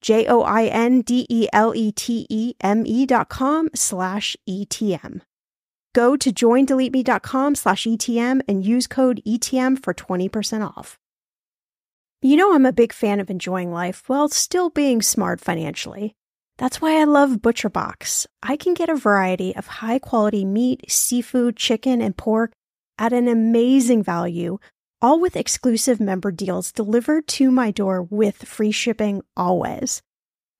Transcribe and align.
J 0.00 0.26
O 0.26 0.42
I 0.42 0.66
N 0.66 1.00
D 1.02 1.26
E 1.28 1.48
L 1.52 1.74
E 1.74 1.92
T 1.92 2.26
E 2.28 2.54
M 2.60 2.84
E 2.86 3.06
dot 3.06 3.28
com 3.28 3.68
slash 3.74 4.36
ETM. 4.48 5.20
Go 5.94 6.14
to 6.14 6.30
joindeleteme.com 6.30 7.54
slash 7.54 7.84
ETM 7.84 8.42
and 8.46 8.62
use 8.62 8.86
code 8.86 9.22
ETM 9.26 9.82
for 9.82 9.94
20% 9.94 10.76
off. 10.76 10.98
You 12.20 12.36
know, 12.36 12.54
I'm 12.54 12.66
a 12.66 12.72
big 12.72 12.92
fan 12.92 13.18
of 13.18 13.30
enjoying 13.30 13.72
life 13.72 14.06
while 14.06 14.28
still 14.28 14.68
being 14.68 15.00
smart 15.00 15.40
financially. 15.40 16.14
That's 16.58 16.82
why 16.82 17.00
I 17.00 17.04
love 17.04 17.42
ButcherBox. 17.42 18.26
I 18.42 18.56
can 18.56 18.74
get 18.74 18.90
a 18.90 18.94
variety 18.94 19.56
of 19.56 19.66
high 19.66 19.98
quality 19.98 20.44
meat, 20.44 20.90
seafood, 20.90 21.56
chicken, 21.56 22.02
and 22.02 22.16
pork 22.16 22.52
at 22.98 23.12
an 23.12 23.28
amazing 23.28 24.02
value 24.02 24.58
all 25.02 25.20
with 25.20 25.36
exclusive 25.36 26.00
member 26.00 26.30
deals 26.30 26.72
delivered 26.72 27.26
to 27.28 27.50
my 27.50 27.70
door 27.70 28.02
with 28.02 28.36
free 28.36 28.72
shipping 28.72 29.22
always. 29.36 30.02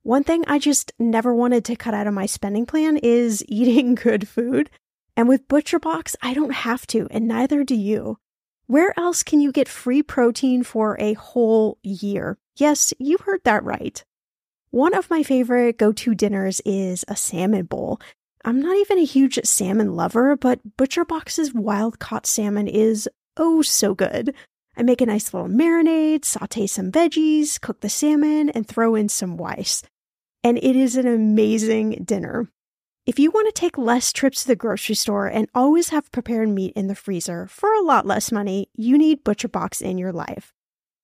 One 0.02 0.24
thing 0.24 0.44
I 0.47 0.58
just 0.58 0.92
never 0.98 1.34
wanted 1.34 1.64
to 1.64 1.76
cut 1.76 1.94
out 1.94 2.06
of 2.06 2.14
my 2.14 2.26
spending 2.26 2.66
plan 2.66 2.97
is 2.97 3.44
eating 3.48 3.94
good 3.94 4.28
food. 4.28 4.70
And 5.16 5.28
with 5.28 5.48
ButcherBox, 5.48 6.14
I 6.22 6.34
don't 6.34 6.52
have 6.52 6.86
to, 6.88 7.08
and 7.10 7.26
neither 7.26 7.64
do 7.64 7.74
you. 7.74 8.19
Where 8.66 8.92
else 8.98 9.22
can 9.22 9.41
you 9.41 9.52
get 9.52 9.69
free 9.69 10.02
protein 10.02 10.62
for 10.62 10.97
a 11.00 11.14
whole 11.14 11.78
year? 11.82 12.38
Yes, 12.56 12.92
you 12.98 13.16
heard 13.18 13.42
that 13.44 13.64
right. 13.64 14.04
One 14.70 14.94
of 14.94 15.08
my 15.08 15.22
favorite 15.22 15.78
go 15.78 15.92
to 15.92 16.14
dinners 16.14 16.60
is 16.64 17.04
a 17.08 17.16
salmon 17.16 17.64
bowl. 17.64 18.00
I'm 18.44 18.60
not 18.60 18.76
even 18.76 18.98
a 18.98 19.04
huge 19.04 19.41
salmon 19.44 19.97
lover, 19.97 20.36
but 20.36 20.76
ButcherBox's 20.76 21.54
wild 21.54 21.98
caught 21.98 22.26
salmon 22.26 22.68
is 22.68 23.08
oh 23.36 23.62
so 23.62 23.94
good. 23.94 24.34
I 24.76 24.82
make 24.82 25.00
a 25.00 25.06
nice 25.06 25.32
little 25.32 25.48
marinade, 25.48 26.24
saute 26.24 26.66
some 26.66 26.92
veggies, 26.92 27.60
cook 27.60 27.80
the 27.80 27.88
salmon, 27.88 28.50
and 28.50 28.69
throw 28.69 28.94
in 28.94 29.08
some 29.08 29.36
rice. 29.36 29.82
And 30.44 30.58
it 30.58 30.76
is 30.76 30.97
an 30.97 31.06
amazing 31.06 32.02
dinner. 32.04 32.48
If 33.06 33.19
you 33.19 33.30
want 33.30 33.47
to 33.47 33.52
take 33.52 33.78
less 33.78 34.12
trips 34.12 34.42
to 34.42 34.48
the 34.48 34.56
grocery 34.56 34.97
store 34.97 35.28
and 35.28 35.48
always 35.54 35.91
have 35.91 36.10
prepared 36.10 36.48
meat 36.48 36.72
in 36.74 36.88
the 36.88 36.94
freezer 36.94 37.47
for 37.47 37.72
a 37.72 37.80
lot 37.80 38.04
less 38.04 38.32
money, 38.32 38.69
you 38.74 38.98
need 38.98 39.24
ButcherBox 39.24 39.80
in 39.80 39.97
your 39.97 40.12
life. 40.12 40.53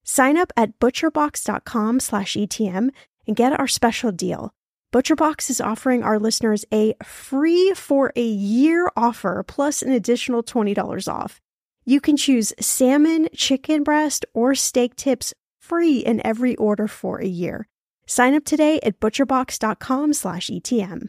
Sign 0.05 0.37
up 0.37 0.53
at 0.57 0.81
butcherbox.com/etm 0.81 2.91
and 3.27 3.37
get 3.37 3.59
our 3.59 3.69
special 3.69 4.11
deal. 4.11 4.53
ButcherBox 4.93 5.49
is 5.49 5.61
offering 5.61 6.03
our 6.03 6.19
listeners 6.19 6.65
a 6.75 6.95
free 7.03 7.73
for 7.75 8.13
a 8.17 8.27
year 8.27 8.91
offer 8.97 9.45
plus 9.47 9.81
an 9.81 9.93
additional 9.93 10.43
$20 10.43 11.09
off. 11.09 11.41
You 11.85 12.01
can 12.01 12.17
choose 12.17 12.53
salmon, 12.61 13.29
chicken 13.35 13.83
breast, 13.83 14.25
or 14.35 14.55
steak 14.55 14.95
tips 14.95 15.35
free 15.61 15.99
in 15.99 16.25
every 16.25 16.55
order 16.57 16.87
for 16.87 17.19
a 17.19 17.27
year. 17.27 17.67
Sign 18.07 18.35
up 18.35 18.45
today 18.45 18.79
at 18.83 19.01
butcherbox.com 19.01 20.13
slash 20.13 20.49
ETM. 20.49 21.09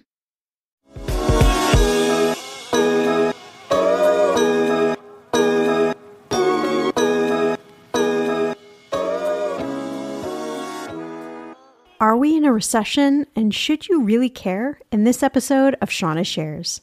Are 12.00 12.18
we 12.18 12.36
in 12.36 12.44
a 12.44 12.52
recession 12.52 13.28
and 13.34 13.54
should 13.56 13.88
you 13.88 14.04
really 14.04 14.30
care? 14.30 14.80
In 14.92 15.06
this 15.06 15.24
episode 15.24 15.78
of 15.82 15.90
Shannah 15.90 16.26
Shares. 16.26 16.82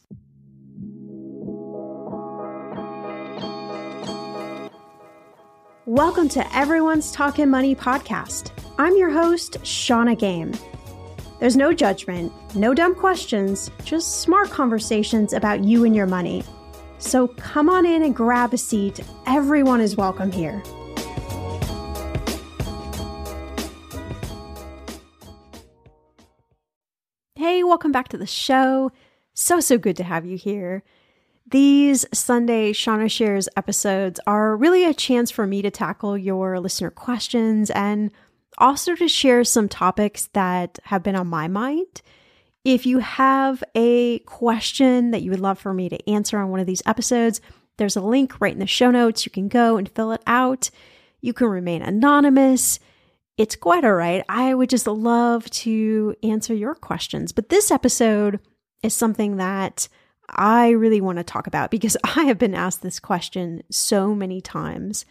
Welcome 5.90 6.28
to 6.28 6.56
Everyone's 6.56 7.10
Talking 7.10 7.50
Money 7.50 7.74
podcast. 7.74 8.52
I'm 8.78 8.96
your 8.96 9.10
host, 9.10 9.56
Shannah 9.66 10.14
Game. 10.14 10.52
There's 11.40 11.56
no 11.56 11.72
judgment, 11.72 12.32
no 12.54 12.74
dumb 12.74 12.94
questions, 12.94 13.72
just 13.82 14.20
smart 14.20 14.50
conversations 14.50 15.32
about 15.32 15.64
you 15.64 15.84
and 15.84 15.96
your 15.96 16.06
money. 16.06 16.44
So 16.98 17.26
come 17.26 17.68
on 17.68 17.86
in 17.86 18.04
and 18.04 18.14
grab 18.14 18.54
a 18.54 18.56
seat. 18.56 19.00
Everyone 19.26 19.80
is 19.80 19.96
welcome 19.96 20.30
here. 20.30 20.62
Hey, 27.34 27.64
welcome 27.64 27.90
back 27.90 28.06
to 28.10 28.16
the 28.16 28.28
show. 28.28 28.92
So, 29.34 29.58
so 29.58 29.76
good 29.76 29.96
to 29.96 30.04
have 30.04 30.24
you 30.24 30.36
here. 30.36 30.84
These 31.50 32.06
Sunday 32.12 32.72
Shannah 32.72 33.08
Shares 33.08 33.48
episodes 33.56 34.20
are 34.24 34.56
really 34.56 34.84
a 34.84 34.94
chance 34.94 35.32
for 35.32 35.48
me 35.48 35.62
to 35.62 35.70
tackle 35.70 36.16
your 36.16 36.60
listener 36.60 36.90
questions 36.90 37.70
and 37.70 38.12
also 38.58 38.94
to 38.94 39.08
share 39.08 39.42
some 39.42 39.68
topics 39.68 40.28
that 40.32 40.78
have 40.84 41.02
been 41.02 41.16
on 41.16 41.26
my 41.26 41.48
mind. 41.48 42.02
If 42.64 42.86
you 42.86 43.00
have 43.00 43.64
a 43.74 44.20
question 44.20 45.10
that 45.10 45.22
you 45.22 45.32
would 45.32 45.40
love 45.40 45.58
for 45.58 45.74
me 45.74 45.88
to 45.88 46.08
answer 46.08 46.38
on 46.38 46.50
one 46.50 46.60
of 46.60 46.66
these 46.66 46.82
episodes, 46.86 47.40
there's 47.78 47.96
a 47.96 48.00
link 48.00 48.40
right 48.40 48.52
in 48.52 48.60
the 48.60 48.66
show 48.68 48.92
notes. 48.92 49.26
You 49.26 49.32
can 49.32 49.48
go 49.48 49.76
and 49.76 49.88
fill 49.88 50.12
it 50.12 50.22
out. 50.28 50.70
You 51.20 51.32
can 51.32 51.48
remain 51.48 51.82
anonymous. 51.82 52.78
It's 53.36 53.56
quite 53.56 53.84
all 53.84 53.94
right. 53.94 54.22
I 54.28 54.54
would 54.54 54.70
just 54.70 54.86
love 54.86 55.50
to 55.50 56.14
answer 56.22 56.54
your 56.54 56.76
questions. 56.76 57.32
But 57.32 57.48
this 57.48 57.72
episode 57.72 58.38
is 58.84 58.94
something 58.94 59.38
that 59.38 59.88
I 60.30 60.70
really 60.70 61.00
want 61.00 61.18
to 61.18 61.24
talk 61.24 61.46
about 61.46 61.70
because 61.70 61.96
I 62.04 62.24
have 62.24 62.38
been 62.38 62.54
asked 62.54 62.82
this 62.82 63.00
question 63.00 63.62
so 63.70 64.14
many 64.14 64.40
times. 64.40 65.04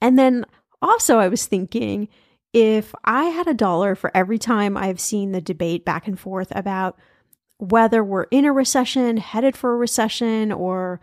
And 0.00 0.18
then 0.18 0.44
also, 0.82 1.18
I 1.18 1.28
was 1.28 1.46
thinking 1.46 2.08
if 2.52 2.94
I 3.04 3.24
had 3.24 3.48
a 3.48 3.54
dollar 3.54 3.94
for 3.94 4.10
every 4.14 4.38
time 4.38 4.76
I've 4.76 5.00
seen 5.00 5.32
the 5.32 5.40
debate 5.40 5.84
back 5.84 6.06
and 6.06 6.18
forth 6.18 6.52
about 6.54 6.98
whether 7.58 8.04
we're 8.04 8.24
in 8.24 8.44
a 8.44 8.52
recession, 8.52 9.16
headed 9.16 9.56
for 9.56 9.72
a 9.72 9.76
recession, 9.76 10.52
or 10.52 11.00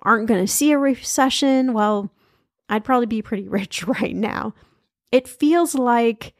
aren't 0.00 0.28
going 0.28 0.44
to 0.44 0.52
see 0.52 0.72
a 0.72 0.78
recession, 0.78 1.72
well, 1.72 2.10
I'd 2.68 2.84
probably 2.84 3.06
be 3.06 3.22
pretty 3.22 3.48
rich 3.48 3.86
right 3.86 4.14
now. 4.14 4.54
It 5.12 5.28
feels 5.28 5.74
like 5.74 6.34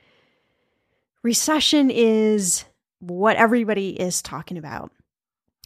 recession 1.23 1.91
is 1.91 2.65
what 3.01 3.37
everybody 3.37 3.91
is 4.01 4.23
talking 4.23 4.59
about. 4.59 4.93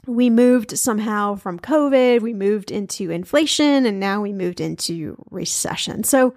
We 0.07 0.31
moved 0.31 0.79
somehow 0.79 1.37
from 1.37 1.59
COVID, 1.59 2.21
we 2.21 2.35
moved 2.35 2.71
into 2.71 3.11
inflation, 3.11 3.87
and 3.87 3.99
now 3.99 4.21
we 4.21 4.33
moved 4.33 4.61
into 4.61 5.17
recession. 5.31 6.05
So 6.05 6.35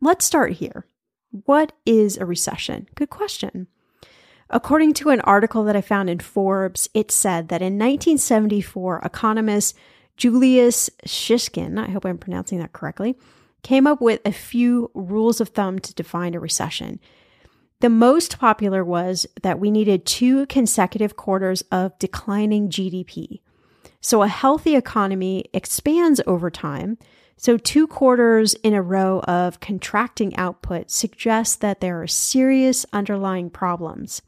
let's 0.00 0.24
start 0.24 0.52
here. 0.52 0.86
What 1.30 1.72
is 1.86 2.16
a 2.16 2.26
recession? 2.26 2.88
Good 2.94 3.10
question. 3.10 3.68
According 4.48 4.94
to 4.94 5.10
an 5.10 5.20
article 5.20 5.62
that 5.64 5.76
I 5.76 5.80
found 5.80 6.10
in 6.10 6.18
Forbes, 6.18 6.88
it 6.92 7.10
said 7.10 7.48
that 7.48 7.62
in 7.62 7.74
1974, 7.74 9.02
economist 9.04 9.76
Julius 10.16 10.90
Shishkin, 11.06 11.78
I 11.78 11.90
hope 11.90 12.04
I'm 12.04 12.18
pronouncing 12.18 12.58
that 12.58 12.72
correctly, 12.72 13.16
came 13.62 13.86
up 13.86 14.00
with 14.00 14.20
a 14.24 14.32
few 14.32 14.90
rules 14.92 15.40
of 15.40 15.50
thumb 15.50 15.78
to 15.78 15.94
define 15.94 16.34
a 16.34 16.40
recession. 16.40 16.98
The 17.80 17.88
most 17.88 18.38
popular 18.38 18.84
was 18.84 19.26
that 19.42 19.58
we 19.58 19.70
needed 19.70 20.04
two 20.04 20.46
consecutive 20.46 21.16
quarters 21.16 21.62
of 21.72 21.98
declining 21.98 22.68
GDP. 22.68 23.40
So 24.02 24.22
a 24.22 24.28
healthy 24.28 24.76
economy 24.76 25.46
expands 25.54 26.20
over 26.26 26.50
time. 26.50 26.98
So 27.36 27.56
two 27.56 27.86
quarters 27.86 28.52
in 28.54 28.74
a 28.74 28.82
row 28.82 29.20
of 29.20 29.60
contracting 29.60 30.36
output 30.36 30.90
suggests 30.90 31.56
that 31.56 31.80
there 31.80 32.02
are 32.02 32.06
serious 32.06 32.84
underlying 32.92 33.48
problems. 33.48 34.20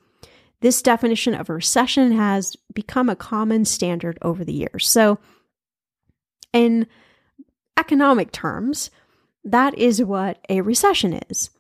This 0.60 0.80
definition 0.80 1.34
of 1.34 1.50
a 1.50 1.54
recession 1.54 2.12
has 2.12 2.56
become 2.72 3.10
a 3.10 3.16
common 3.16 3.64
standard 3.64 4.16
over 4.22 4.44
the 4.44 4.52
years. 4.52 4.88
So, 4.88 5.18
in 6.52 6.86
economic 7.76 8.30
terms, 8.30 8.90
that 9.44 9.76
is 9.76 10.02
what 10.04 10.38
a 10.48 10.60
recession 10.60 11.14
is. 11.28 11.50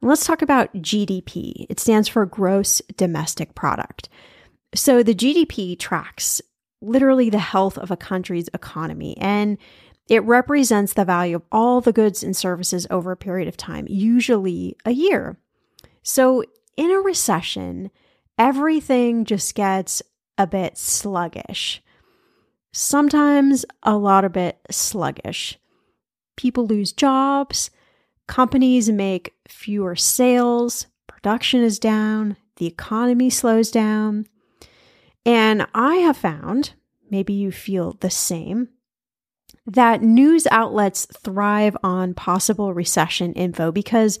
Let's 0.00 0.24
talk 0.24 0.42
about 0.42 0.72
GDP. 0.74 1.66
It 1.68 1.80
stands 1.80 2.08
for 2.08 2.24
gross 2.24 2.80
domestic 2.96 3.54
product. 3.54 4.08
So, 4.74 5.02
the 5.02 5.14
GDP 5.14 5.78
tracks 5.78 6.40
literally 6.80 7.30
the 7.30 7.38
health 7.38 7.76
of 7.76 7.90
a 7.90 7.96
country's 7.96 8.48
economy 8.54 9.16
and 9.18 9.58
it 10.08 10.22
represents 10.24 10.94
the 10.94 11.04
value 11.04 11.36
of 11.36 11.42
all 11.52 11.80
the 11.80 11.92
goods 11.92 12.22
and 12.22 12.36
services 12.36 12.86
over 12.90 13.12
a 13.12 13.16
period 13.16 13.48
of 13.48 13.56
time, 13.56 13.86
usually 13.88 14.76
a 14.84 14.90
year. 14.90 15.38
So, 16.02 16.44
in 16.76 16.90
a 16.90 17.00
recession, 17.00 17.90
everything 18.38 19.24
just 19.24 19.54
gets 19.54 20.02
a 20.38 20.46
bit 20.46 20.78
sluggish. 20.78 21.82
Sometimes 22.72 23.66
a 23.82 23.96
lot 23.96 24.24
of 24.24 24.32
bit 24.32 24.58
sluggish. 24.70 25.58
People 26.36 26.66
lose 26.66 26.92
jobs, 26.92 27.70
companies 28.28 28.88
make 28.90 29.34
fewer 29.48 29.96
sales, 29.96 30.86
production 31.06 31.62
is 31.62 31.78
down, 31.78 32.36
the 32.56 32.66
economy 32.66 33.30
slows 33.30 33.70
down. 33.70 34.26
And 35.24 35.66
I 35.74 35.96
have 35.96 36.16
found, 36.16 36.74
maybe 37.10 37.32
you 37.32 37.50
feel 37.50 37.96
the 38.00 38.10
same, 38.10 38.68
that 39.66 40.02
news 40.02 40.46
outlets 40.50 41.06
thrive 41.06 41.76
on 41.82 42.14
possible 42.14 42.72
recession 42.72 43.32
info 43.34 43.70
because 43.70 44.18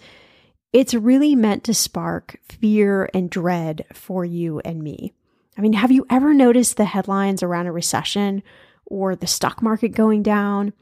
it's 0.72 0.92
really 0.92 1.34
meant 1.34 1.64
to 1.64 1.74
spark 1.74 2.38
fear 2.42 3.08
and 3.14 3.30
dread 3.30 3.86
for 3.94 4.24
you 4.24 4.60
and 4.60 4.82
me. 4.82 5.14
I 5.56 5.60
mean, 5.60 5.72
have 5.72 5.90
you 5.90 6.06
ever 6.10 6.34
noticed 6.34 6.76
the 6.76 6.84
headlines 6.84 7.42
around 7.42 7.66
a 7.66 7.72
recession 7.72 8.42
or 8.84 9.16
the 9.16 9.26
stock 9.26 9.62
market 9.62 9.88
going 9.88 10.22
down? 10.22 10.72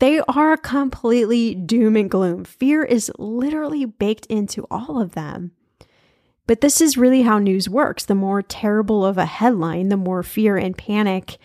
They 0.00 0.20
are 0.20 0.56
completely 0.56 1.54
doom 1.54 1.96
and 1.96 2.10
gloom. 2.10 2.44
Fear 2.44 2.84
is 2.84 3.12
literally 3.18 3.84
baked 3.84 4.26
into 4.26 4.66
all 4.70 5.00
of 5.00 5.12
them. 5.12 5.52
But 6.46 6.62
this 6.62 6.80
is 6.80 6.96
really 6.96 7.22
how 7.22 7.38
news 7.38 7.68
works. 7.68 8.04
The 8.04 8.14
more 8.14 8.42
terrible 8.42 9.04
of 9.04 9.18
a 9.18 9.26
headline, 9.26 9.88
the 9.88 9.96
more 9.96 10.22
fear 10.22 10.56
and 10.56 10.76
panic 10.76 11.38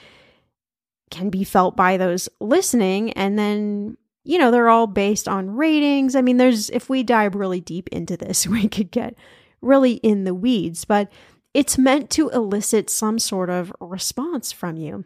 can 1.11 1.29
be 1.29 1.43
felt 1.43 1.75
by 1.75 1.97
those 1.97 2.27
listening. 2.39 3.11
And 3.13 3.37
then 3.37 3.97
you 4.25 4.39
know, 4.39 4.51
they're 4.51 4.69
all 4.69 4.87
based 4.87 5.27
on 5.27 5.55
ratings. 5.55 6.15
I 6.15 6.21
mean, 6.21 6.37
there's, 6.37 6.69
if 6.71 6.89
we 6.89 7.03
dive 7.03 7.35
really 7.35 7.61
deep 7.61 7.87
into 7.89 8.17
this, 8.17 8.45
we 8.47 8.67
could 8.67 8.91
get 8.91 9.15
really 9.61 9.93
in 9.93 10.25
the 10.25 10.33
weeds, 10.33 10.83
but 10.83 11.11
it's 11.53 11.77
meant 11.77 12.09
to 12.11 12.29
elicit 12.29 12.89
some 12.89 13.17
sort 13.17 13.49
of 13.49 13.71
response 13.79 14.51
from 14.51 14.75
you. 14.75 15.05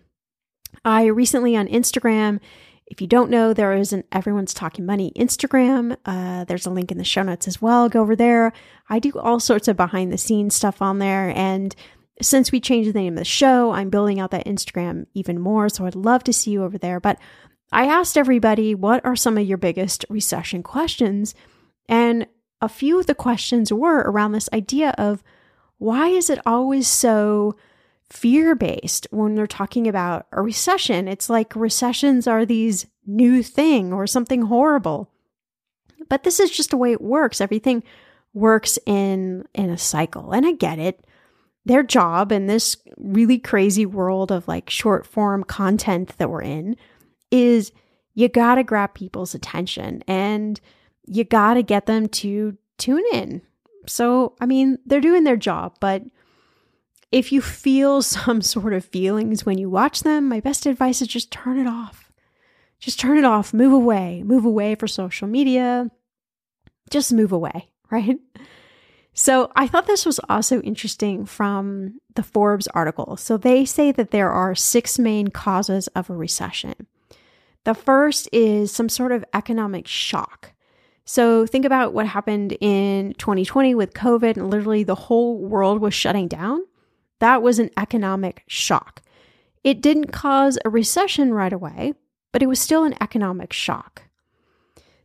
I 0.84 1.06
recently 1.06 1.56
on 1.56 1.68
Instagram, 1.68 2.40
if 2.90 3.02
you 3.02 3.08
don't 3.08 3.30
know, 3.30 3.54
there 3.54 3.74
is 3.74 3.94
an 3.94 4.04
Everyone's 4.12 4.54
Talking 4.54 4.86
Money 4.86 5.14
Instagram. 5.16 5.96
Uh, 6.06 6.44
there's 6.46 6.66
a 6.66 6.72
link 6.72 6.92
in 6.92 6.98
the 6.98 7.04
show 7.04 7.22
notes 7.22 7.48
as 7.48 7.62
well. 7.62 7.88
Go 7.88 8.02
over 8.02 8.16
there. 8.16 8.52
I 8.90 8.98
do 9.00 9.12
all 9.14 9.40
sorts 9.40 9.68
of 9.68 9.78
behind 9.78 10.12
the 10.12 10.18
scenes 10.18 10.56
stuff 10.56 10.82
on 10.82 10.98
there. 10.98 11.30
And 11.36 11.76
since 12.22 12.52
we 12.52 12.60
changed 12.60 12.90
the 12.90 13.00
name 13.00 13.14
of 13.14 13.20
the 13.20 13.26
show, 13.26 13.72
I'm 13.72 13.92
building 13.92 14.20
out 14.20 14.32
that 14.32 14.48
Instagram 14.48 15.06
even 15.14 15.40
more. 15.40 15.70
So 15.70 15.86
I'd 15.86 15.96
love 15.96 16.24
to 16.26 16.34
see 16.34 16.52
you 16.52 16.64
over 16.64 16.78
there. 16.78 17.00
But 17.00 17.20
I 17.72 17.86
asked 17.86 18.18
everybody, 18.18 18.74
what 18.74 19.06
are 19.06 19.16
some 19.16 19.38
of 19.38 19.46
your 19.46 19.60
biggest 19.60 20.04
recession 20.10 20.64
questions? 20.64 21.36
And 21.88 22.26
a 22.62 22.68
few 22.68 23.00
of 23.00 23.06
the 23.06 23.16
questions 23.16 23.72
were 23.72 24.00
around 24.00 24.32
this 24.32 24.50
idea 24.52 24.96
of 24.98 25.24
why 25.78 26.08
is 26.08 26.30
it 26.30 26.40
always 26.46 26.88
so 26.88 27.56
fear 28.10 28.56
based 28.56 29.08
when 29.12 29.36
they're 29.36 29.48
talking 29.48 29.88
about 29.88 30.28
a 30.32 30.42
recession? 30.42 31.08
It's 31.08 31.30
like 31.30 31.56
recessions 31.56 32.28
are 32.28 32.46
these 32.46 32.86
new 33.06 33.44
thing 33.44 33.94
or 33.94 34.08
something 34.08 34.44
horrible. 34.44 35.12
But 36.10 36.24
this 36.24 36.40
is 36.40 36.50
just 36.50 36.72
the 36.72 36.78
way 36.78 36.92
it 36.92 37.02
works. 37.02 37.42
Everything 37.42 37.84
works 38.34 38.80
in 38.86 39.46
in 39.54 39.70
a 39.70 39.78
cycle. 39.78 40.32
And 40.32 40.46
I 40.46 40.54
get 40.54 40.80
it. 40.80 41.06
Their 41.66 41.84
job 41.84 42.32
in 42.32 42.48
this 42.48 42.78
really 42.98 43.38
crazy 43.38 43.86
world 43.86 44.32
of 44.32 44.48
like 44.48 44.70
short 44.70 45.06
form 45.06 45.44
content 45.44 46.18
that 46.18 46.30
we're 46.30 46.42
in 46.42 46.78
is 47.32 47.72
you 48.16 48.28
got 48.28 48.56
to 48.56 48.64
grab 48.64 48.94
people's 48.94 49.36
attention 49.36 50.04
and 50.08 50.60
you 51.06 51.24
got 51.24 51.56
to 51.56 51.64
get 51.64 51.86
them 51.86 52.08
to 52.08 52.58
tune 52.78 53.04
in. 53.14 53.42
So, 53.88 54.36
I 54.40 54.46
mean, 54.46 54.78
they're 54.86 55.02
doing 55.02 55.24
their 55.24 55.38
job, 55.38 55.76
but 55.80 56.04
if 57.12 57.32
you 57.32 57.42
feel 57.42 58.02
some 58.02 58.42
sort 58.42 58.74
of 58.74 58.86
feelings 58.86 59.46
when 59.46 59.58
you 59.58 59.70
watch 59.70 60.02
them, 60.02 60.28
my 60.28 60.40
best 60.40 60.66
advice 60.66 61.02
is 61.02 61.08
just 61.08 61.32
turn 61.32 61.58
it 61.58 61.68
off. 61.68 62.12
Just 62.80 63.00
turn 63.00 63.18
it 63.18 63.26
off, 63.26 63.54
move 63.54 63.74
away, 63.74 64.24
move 64.24 64.46
away 64.46 64.76
for 64.76 64.88
social 64.88 65.28
media. 65.28 65.92
Just 66.90 67.12
move 67.12 67.32
away, 67.32 67.70
right? 67.92 68.18
So 69.14 69.52
I 69.54 69.68
thought 69.68 69.86
this 69.86 70.06
was 70.06 70.20
also 70.30 70.62
interesting 70.62 71.26
from 71.26 72.00
the 72.16 72.24
Forbes 72.24 72.68
article. 72.68 73.18
So 73.18 73.36
they 73.36 73.66
say 73.66 73.92
that 73.92 74.12
there 74.12 74.32
are 74.32 74.56
six 74.56 74.98
main 74.98 75.28
causes 75.28 75.88
of 75.90 76.10
a 76.10 76.16
recession. 76.16 76.88
The 77.66 77.74
first 77.74 78.30
is 78.32 78.72
some 78.72 78.88
sort 78.88 79.12
of 79.12 79.26
economic 79.34 79.88
shock. 79.88 80.54
So 81.04 81.46
think 81.46 81.66
about 81.66 81.94
what 81.94 82.08
happened 82.08 82.56
in 82.62 83.14
2020 83.18 83.76
with 83.76 83.94
COVID 83.94 84.38
and 84.38 84.50
literally 84.50 84.84
the 84.84 84.96
whole 84.96 85.38
world 85.38 85.82
was 85.82 85.94
shutting 85.94 86.28
down. 86.28 86.62
That 87.20 87.42
was 87.42 87.60
an 87.60 87.70
economic 87.78 88.44
shock. 88.48 89.02
It 89.64 89.82
didn't 89.82 90.12
cause 90.12 90.58
a 90.64 90.70
recession 90.70 91.34
right 91.34 91.52
away, 91.52 91.94
but 92.32 92.42
it 92.42 92.48
was 92.48 92.60
still 92.60 92.84
an 92.84 92.96
economic 93.02 93.54
shock. 93.54 94.04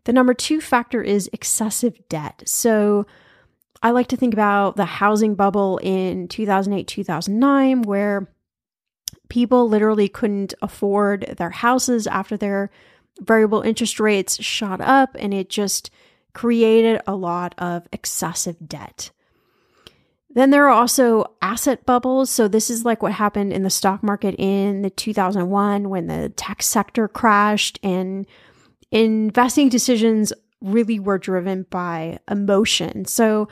The 0.05 0.13
number 0.13 0.35
two 0.35 0.61
factor 0.61 1.03
is 1.03 1.31
excessive 1.33 2.09
debt. 2.09 2.43
So 2.47 3.07
I 3.83 3.91
like 3.91 4.09
to 4.09 4.17
think 4.17 4.33
about 4.33 4.77
the 4.77 4.85
housing 4.85 5.35
bubble 5.35 5.79
in 5.83 6.29
2008, 6.29 6.87
2009, 6.87 7.83
where 7.83 8.31
people 9.29 9.69
literally 9.69 10.09
couldn't 10.09 10.55
afford 10.63 11.35
their 11.39 11.51
houses 11.51 12.07
after 12.07 12.37
their 12.37 12.71
variable 13.21 13.63
interest 13.63 13.99
rates 13.99 14.43
shot 14.43 14.81
up, 14.81 15.17
and 15.19 15.33
it 15.35 15.49
just 15.49 15.91
created 16.33 17.01
a 17.07 17.15
lot 17.15 17.55
of 17.59 17.87
excessive 17.93 18.57
debt. 18.67 19.11
Then 20.35 20.51
there 20.51 20.67
are 20.67 20.71
also 20.71 21.25
asset 21.41 21.87
bubbles. 21.87 22.29
So 22.29 22.49
this 22.49 22.69
is 22.69 22.85
like 22.85 23.03
what 23.03 23.13
happened 23.13 23.53
in 23.53 23.63
the 23.63 23.71
stock 23.71 24.03
market 24.03 24.35
in 24.37 24.83
the 24.83 24.91
2001 24.91 25.89
when 25.89 26.09
the 26.09 26.29
tech 26.31 26.63
sector 26.63 27.09
crashed 27.09 27.79
and 27.83 28.27
investing 28.91 29.69
decisions 29.69 30.33
really 30.61 30.99
were 30.99 31.19
driven 31.19 31.67
by 31.71 32.19
emotion. 32.29 33.05
So 33.05 33.49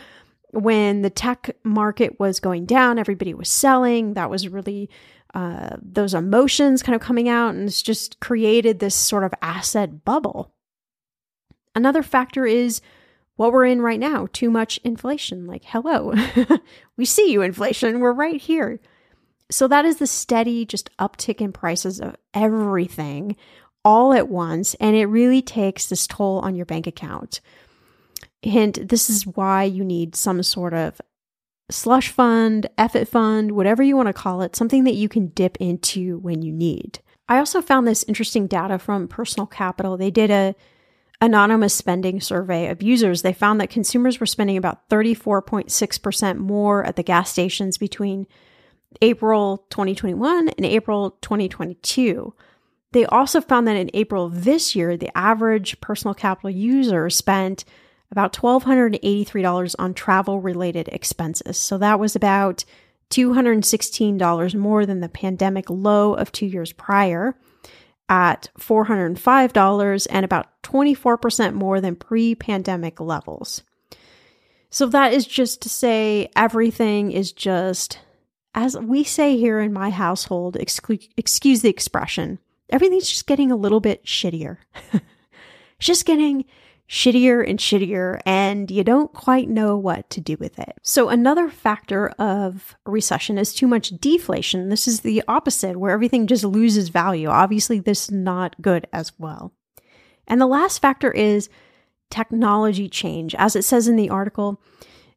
when 0.50 1.02
the 1.02 1.10
tech 1.10 1.56
market 1.62 2.18
was 2.18 2.40
going 2.40 2.66
down, 2.66 2.98
everybody 2.98 3.32
was 3.32 3.48
selling. 3.48 4.14
That 4.14 4.30
was 4.30 4.48
really 4.48 4.90
uh, 5.34 5.76
those 5.80 6.14
emotions 6.14 6.82
kind 6.82 6.94
of 6.94 7.00
coming 7.00 7.28
out, 7.28 7.54
and 7.54 7.66
it's 7.66 7.80
just 7.80 8.20
created 8.20 8.78
this 8.78 8.94
sort 8.94 9.24
of 9.24 9.32
asset 9.40 10.04
bubble. 10.04 10.52
Another 11.74 12.02
factor 12.02 12.44
is 12.44 12.82
what 13.42 13.52
we're 13.52 13.66
in 13.66 13.82
right 13.82 13.98
now 13.98 14.28
too 14.32 14.50
much 14.50 14.78
inflation. 14.84 15.48
Like, 15.48 15.64
hello, 15.64 16.14
we 16.96 17.04
see 17.04 17.32
you, 17.32 17.42
inflation, 17.42 17.98
we're 17.98 18.12
right 18.12 18.40
here. 18.40 18.78
So, 19.50 19.66
that 19.66 19.84
is 19.84 19.96
the 19.96 20.06
steady 20.06 20.64
just 20.64 20.96
uptick 20.96 21.40
in 21.40 21.52
prices 21.52 22.00
of 22.00 22.14
everything 22.32 23.36
all 23.84 24.12
at 24.12 24.28
once, 24.28 24.74
and 24.74 24.94
it 24.94 25.06
really 25.06 25.42
takes 25.42 25.88
this 25.88 26.06
toll 26.06 26.38
on 26.38 26.54
your 26.54 26.66
bank 26.66 26.86
account. 26.86 27.40
Hint 28.42 28.88
this 28.88 29.10
is 29.10 29.26
why 29.26 29.64
you 29.64 29.84
need 29.84 30.14
some 30.14 30.40
sort 30.44 30.72
of 30.72 31.00
slush 31.68 32.10
fund, 32.10 32.68
effort 32.78 33.08
fund, 33.08 33.52
whatever 33.52 33.82
you 33.82 33.96
want 33.96 34.06
to 34.06 34.12
call 34.12 34.42
it, 34.42 34.54
something 34.54 34.84
that 34.84 34.94
you 34.94 35.08
can 35.08 35.28
dip 35.28 35.56
into 35.56 36.18
when 36.18 36.42
you 36.42 36.52
need. 36.52 37.00
I 37.28 37.38
also 37.38 37.60
found 37.60 37.88
this 37.88 38.04
interesting 38.04 38.46
data 38.46 38.78
from 38.78 39.08
Personal 39.08 39.46
Capital. 39.48 39.96
They 39.96 40.12
did 40.12 40.30
a 40.30 40.54
anonymous 41.22 41.72
spending 41.72 42.20
survey 42.20 42.68
of 42.68 42.82
users. 42.82 43.22
They 43.22 43.32
found 43.32 43.60
that 43.60 43.70
consumers 43.70 44.18
were 44.18 44.26
spending 44.26 44.56
about 44.56 44.88
34.6% 44.90 46.36
more 46.36 46.84
at 46.84 46.96
the 46.96 47.04
gas 47.04 47.30
stations 47.30 47.78
between 47.78 48.26
April 49.00 49.64
2021 49.70 50.48
and 50.50 50.66
April 50.66 51.12
2022. 51.22 52.34
They 52.90 53.06
also 53.06 53.40
found 53.40 53.68
that 53.68 53.76
in 53.76 53.88
April 53.94 54.26
of 54.26 54.44
this 54.44 54.74
year, 54.74 54.96
the 54.96 55.16
average 55.16 55.80
personal 55.80 56.12
capital 56.12 56.50
user 56.50 57.08
spent 57.08 57.64
about 58.10 58.34
$1,283 58.34 59.76
on 59.78 59.94
travel 59.94 60.40
related 60.40 60.88
expenses. 60.88 61.56
So 61.56 61.78
that 61.78 62.00
was 62.00 62.16
about 62.16 62.64
$216 63.10 64.54
more 64.56 64.84
than 64.84 65.00
the 65.00 65.08
pandemic 65.08 65.70
low 65.70 66.14
of 66.14 66.32
two 66.32 66.46
years 66.46 66.72
prior 66.72 67.36
at 68.12 68.50
$405 68.58 70.06
and 70.10 70.24
about 70.24 70.62
24% 70.62 71.54
more 71.54 71.80
than 71.80 71.96
pre 71.96 72.34
pandemic 72.34 73.00
levels. 73.00 73.62
So 74.68 74.84
that 74.88 75.14
is 75.14 75.26
just 75.26 75.62
to 75.62 75.70
say 75.70 76.30
everything 76.36 77.10
is 77.10 77.32
just, 77.32 78.00
as 78.54 78.76
we 78.76 79.02
say 79.02 79.38
here 79.38 79.60
in 79.60 79.72
my 79.72 79.88
household, 79.88 80.56
excuse, 80.56 81.08
excuse 81.16 81.62
the 81.62 81.70
expression, 81.70 82.38
everything's 82.68 83.08
just 83.08 83.26
getting 83.26 83.50
a 83.50 83.56
little 83.56 83.80
bit 83.80 84.04
shittier. 84.04 84.58
just 85.78 86.04
getting 86.04 86.44
shittier 86.92 87.48
and 87.48 87.58
shittier, 87.58 88.20
and 88.26 88.70
you 88.70 88.84
don't 88.84 89.14
quite 89.14 89.48
know 89.48 89.78
what 89.78 90.10
to 90.10 90.20
do 90.20 90.36
with 90.38 90.58
it. 90.58 90.74
So, 90.82 91.08
another 91.08 91.48
factor 91.48 92.08
of 92.18 92.76
recession 92.84 93.38
is 93.38 93.54
too 93.54 93.66
much 93.66 93.98
deflation. 93.98 94.68
This 94.68 94.86
is 94.86 95.00
the 95.00 95.22
opposite, 95.26 95.78
where 95.78 95.90
everything 95.90 96.26
just 96.26 96.44
loses 96.44 96.90
value. 96.90 97.28
Obviously, 97.28 97.80
this 97.80 98.04
is 98.04 98.10
not 98.10 98.60
good 98.60 98.86
as 98.92 99.10
well. 99.18 99.54
And 100.28 100.38
the 100.38 100.46
last 100.46 100.82
factor 100.82 101.10
is 101.10 101.48
technology 102.10 102.90
change. 102.90 103.34
As 103.36 103.56
it 103.56 103.64
says 103.64 103.88
in 103.88 103.96
the 103.96 104.10
article, 104.10 104.60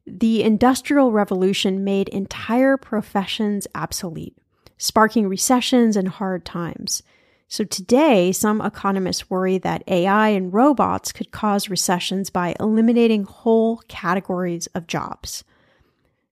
the 0.06 0.42
Industrial 0.42 1.12
Revolution 1.12 1.84
made 1.84 2.08
entire 2.08 2.78
professions 2.78 3.66
obsolete, 3.74 4.38
sparking 4.78 5.28
recessions 5.28 5.94
and 5.94 6.08
hard 6.08 6.46
times. 6.46 7.02
So 7.48 7.64
today, 7.64 8.32
some 8.32 8.60
economists 8.60 9.30
worry 9.30 9.58
that 9.58 9.84
AI 9.86 10.30
and 10.30 10.52
robots 10.52 11.12
could 11.12 11.30
cause 11.30 11.68
recessions 11.68 12.28
by 12.28 12.56
eliminating 12.58 13.24
whole 13.24 13.78
categories 13.88 14.66
of 14.68 14.86
jobs. 14.88 15.44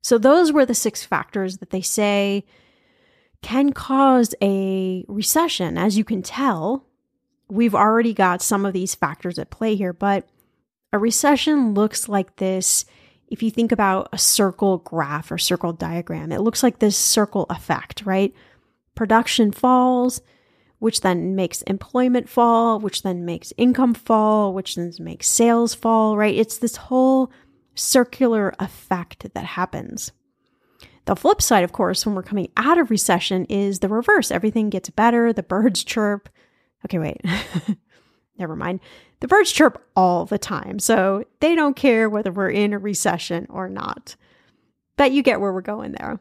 So 0.03 0.19
those 0.19 0.53
were 0.53 0.67
the 0.67 0.75
six 0.75 1.05
factors 1.05 1.59
that 1.59 1.71
they 1.71 1.81
say 1.81 2.45
can 3.43 3.73
cause 3.73 4.35
a 4.43 5.05
recession. 5.07 5.79
As 5.79 5.97
you 5.97 6.05
can 6.05 6.23
tell, 6.23 6.85
we've 7.49 7.75
already 7.75 8.13
got 8.13 8.43
some 8.43 8.67
of 8.67 8.73
these 8.73 8.95
factors 8.95 9.39
at 9.39 9.51
play 9.51 9.77
here, 9.77 9.93
but 9.93 10.27
a 10.93 10.99
recession 10.99 11.75
looks 11.75 12.09
like 12.09 12.37
this. 12.37 12.85
If 13.29 13.43
you 13.43 13.51
think 13.51 13.71
about 13.71 14.09
a 14.13 14.19
circle 14.19 14.79
graph 14.79 15.31
or 15.31 15.39
circle 15.39 15.73
diagram, 15.73 16.33
it 16.33 16.41
looks 16.41 16.63
like 16.63 16.81
this 16.81 16.97
circle 16.97 17.47
effect, 17.51 18.03
right? 18.05 18.35
Production 18.95 19.53
falls, 19.53 20.21
which 20.79 21.01
then 21.01 21.35
makes 21.35 21.63
employment 21.63 22.29
fall, 22.29 22.79
which 22.79 23.03
then 23.03 23.25
makes 23.25 23.53
income 23.57 23.95
fall, 23.95 24.53
which 24.53 24.75
then 24.75 24.93
makes 25.01 25.27
sales 25.29 25.75
fall, 25.75 26.17
right? 26.17 26.35
It's 26.35 26.59
this 26.59 26.77
whole 26.77 27.31
circular 27.75 28.55
effect 28.59 29.27
that 29.35 29.45
happens. 29.45 30.13
The 31.07 31.17
flip 31.17 31.43
side, 31.43 31.65
of 31.65 31.73
course, 31.73 32.07
when 32.07 32.15
we're 32.15 32.23
coming 32.23 32.51
out 32.57 32.79
of 32.79 32.91
recession 32.91 33.45
is 33.47 33.81
the 33.81 33.89
reverse. 33.89 34.31
Everything 34.31 34.71
gets 34.71 34.91
better, 34.91 35.33
the 35.33 35.43
birds 35.43 35.85
chirp. 35.85 36.29
Okay, 36.85 36.99
wait. 36.99 37.21
Never 38.39 38.57
mind. 38.57 38.81
The 39.21 39.29
birds 39.29 39.53
chirp 39.53 39.83
all 39.95 40.25
the 40.25 40.39
time, 40.39 40.79
so 40.79 41.25
they 41.41 41.55
don't 41.55 41.77
care 41.77 42.11
whether 42.11 42.33
we're 42.33 42.51
in 42.51 42.73
a 42.73 42.79
recession 42.79 43.47
or 43.49 43.69
not. 43.69 44.17
But 44.97 45.13
you 45.13 45.23
get 45.23 45.41
where 45.41 45.53
we're 45.53 45.61
going 45.61 45.93
there. 45.93 46.21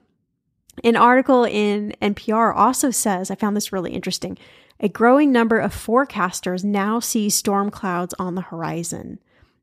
An 0.83 0.95
article 0.95 1.43
in 1.43 1.93
NPR 2.01 2.55
also 2.55 2.89
says, 2.89 3.29
I 3.29 3.35
found 3.35 3.55
this 3.55 3.71
really 3.71 3.91
interesting. 3.91 4.37
A 4.79 4.89
growing 4.89 5.31
number 5.31 5.59
of 5.59 5.73
forecasters 5.73 6.63
now 6.63 6.99
see 6.99 7.29
storm 7.29 7.69
clouds 7.69 8.15
on 8.17 8.35
the 8.35 8.41
horizon. 8.41 9.19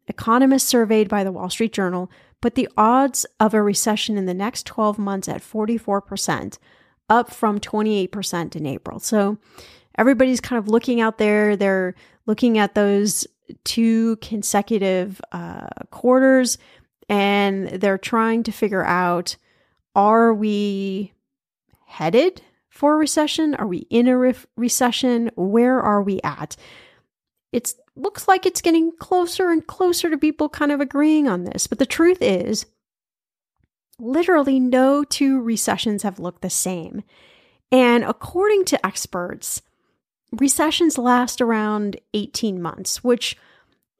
Economists 0.06 0.68
surveyed 0.68 1.08
by 1.08 1.24
the 1.24 1.32
Wall 1.32 1.50
Street 1.50 1.72
Journal 1.72 2.10
put 2.40 2.54
the 2.54 2.68
odds 2.76 3.26
of 3.38 3.54
a 3.54 3.62
recession 3.62 4.16
in 4.16 4.26
the 4.26 4.34
next 4.34 4.66
12 4.66 4.98
months 4.98 5.28
at 5.28 5.42
44%, 5.42 6.58
up 7.08 7.30
from 7.30 7.60
28% 7.60 8.56
in 8.56 8.66
April. 8.66 8.98
So 8.98 9.38
everybody's 9.98 10.40
kind 10.40 10.58
of 10.58 10.68
looking 10.68 11.00
out 11.00 11.18
there. 11.18 11.56
They're 11.56 11.94
looking 12.26 12.56
at 12.58 12.74
those 12.74 13.26
two 13.64 14.16
consecutive 14.16 15.20
uh, 15.32 15.66
quarters 15.90 16.56
and 17.08 17.68
they're 17.68 17.98
trying 17.98 18.44
to 18.44 18.52
figure 18.52 18.84
out 18.84 19.36
are 19.94 20.32
we 20.32 21.12
headed 21.86 22.42
for 22.68 22.94
a 22.94 22.96
recession? 22.96 23.54
Are 23.54 23.66
we 23.66 23.86
in 23.90 24.08
a 24.08 24.16
re- 24.16 24.34
recession? 24.56 25.30
Where 25.36 25.80
are 25.80 26.02
we 26.02 26.20
at? 26.22 26.56
It 27.52 27.74
looks 27.96 28.28
like 28.28 28.46
it's 28.46 28.60
getting 28.60 28.92
closer 28.98 29.50
and 29.50 29.66
closer 29.66 30.08
to 30.08 30.16
people 30.16 30.48
kind 30.48 30.72
of 30.72 30.80
agreeing 30.80 31.28
on 31.28 31.44
this. 31.44 31.66
But 31.66 31.78
the 31.78 31.86
truth 31.86 32.18
is, 32.20 32.66
literally 33.98 34.60
no 34.60 35.04
two 35.04 35.40
recessions 35.40 36.02
have 36.02 36.18
looked 36.18 36.42
the 36.42 36.50
same. 36.50 37.02
And 37.72 38.04
according 38.04 38.64
to 38.66 38.86
experts, 38.86 39.62
recessions 40.32 40.98
last 40.98 41.40
around 41.40 42.00
18 42.14 42.60
months, 42.62 43.04
which 43.04 43.36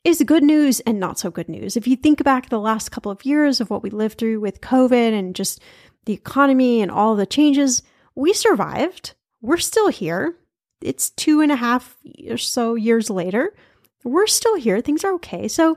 is 0.04 0.22
good 0.22 0.42
news 0.42 0.80
and 0.80 0.98
not 0.98 1.18
so 1.18 1.30
good 1.30 1.48
news. 1.48 1.76
If 1.76 1.86
you 1.86 1.96
think 1.96 2.24
back 2.24 2.48
the 2.48 2.58
last 2.58 2.90
couple 2.90 3.12
of 3.12 3.24
years 3.24 3.60
of 3.60 3.70
what 3.70 3.82
we 3.82 3.90
lived 3.90 4.18
through 4.18 4.40
with 4.40 4.60
COVID 4.60 5.12
and 5.12 5.36
just 5.36 5.60
the 6.06 6.12
economy 6.12 6.80
and 6.80 6.90
all 6.90 7.16
the 7.16 7.26
changes, 7.26 7.82
we 8.14 8.32
survived. 8.32 9.14
We're 9.42 9.58
still 9.58 9.88
here. 9.88 10.36
It's 10.80 11.10
two 11.10 11.40
and 11.40 11.52
a 11.52 11.56
half 11.56 11.96
or 12.28 12.38
so 12.38 12.74
years 12.74 13.10
later. 13.10 13.54
We're 14.02 14.26
still 14.26 14.56
here. 14.56 14.80
Things 14.80 15.04
are 15.04 15.12
okay. 15.14 15.48
So 15.48 15.76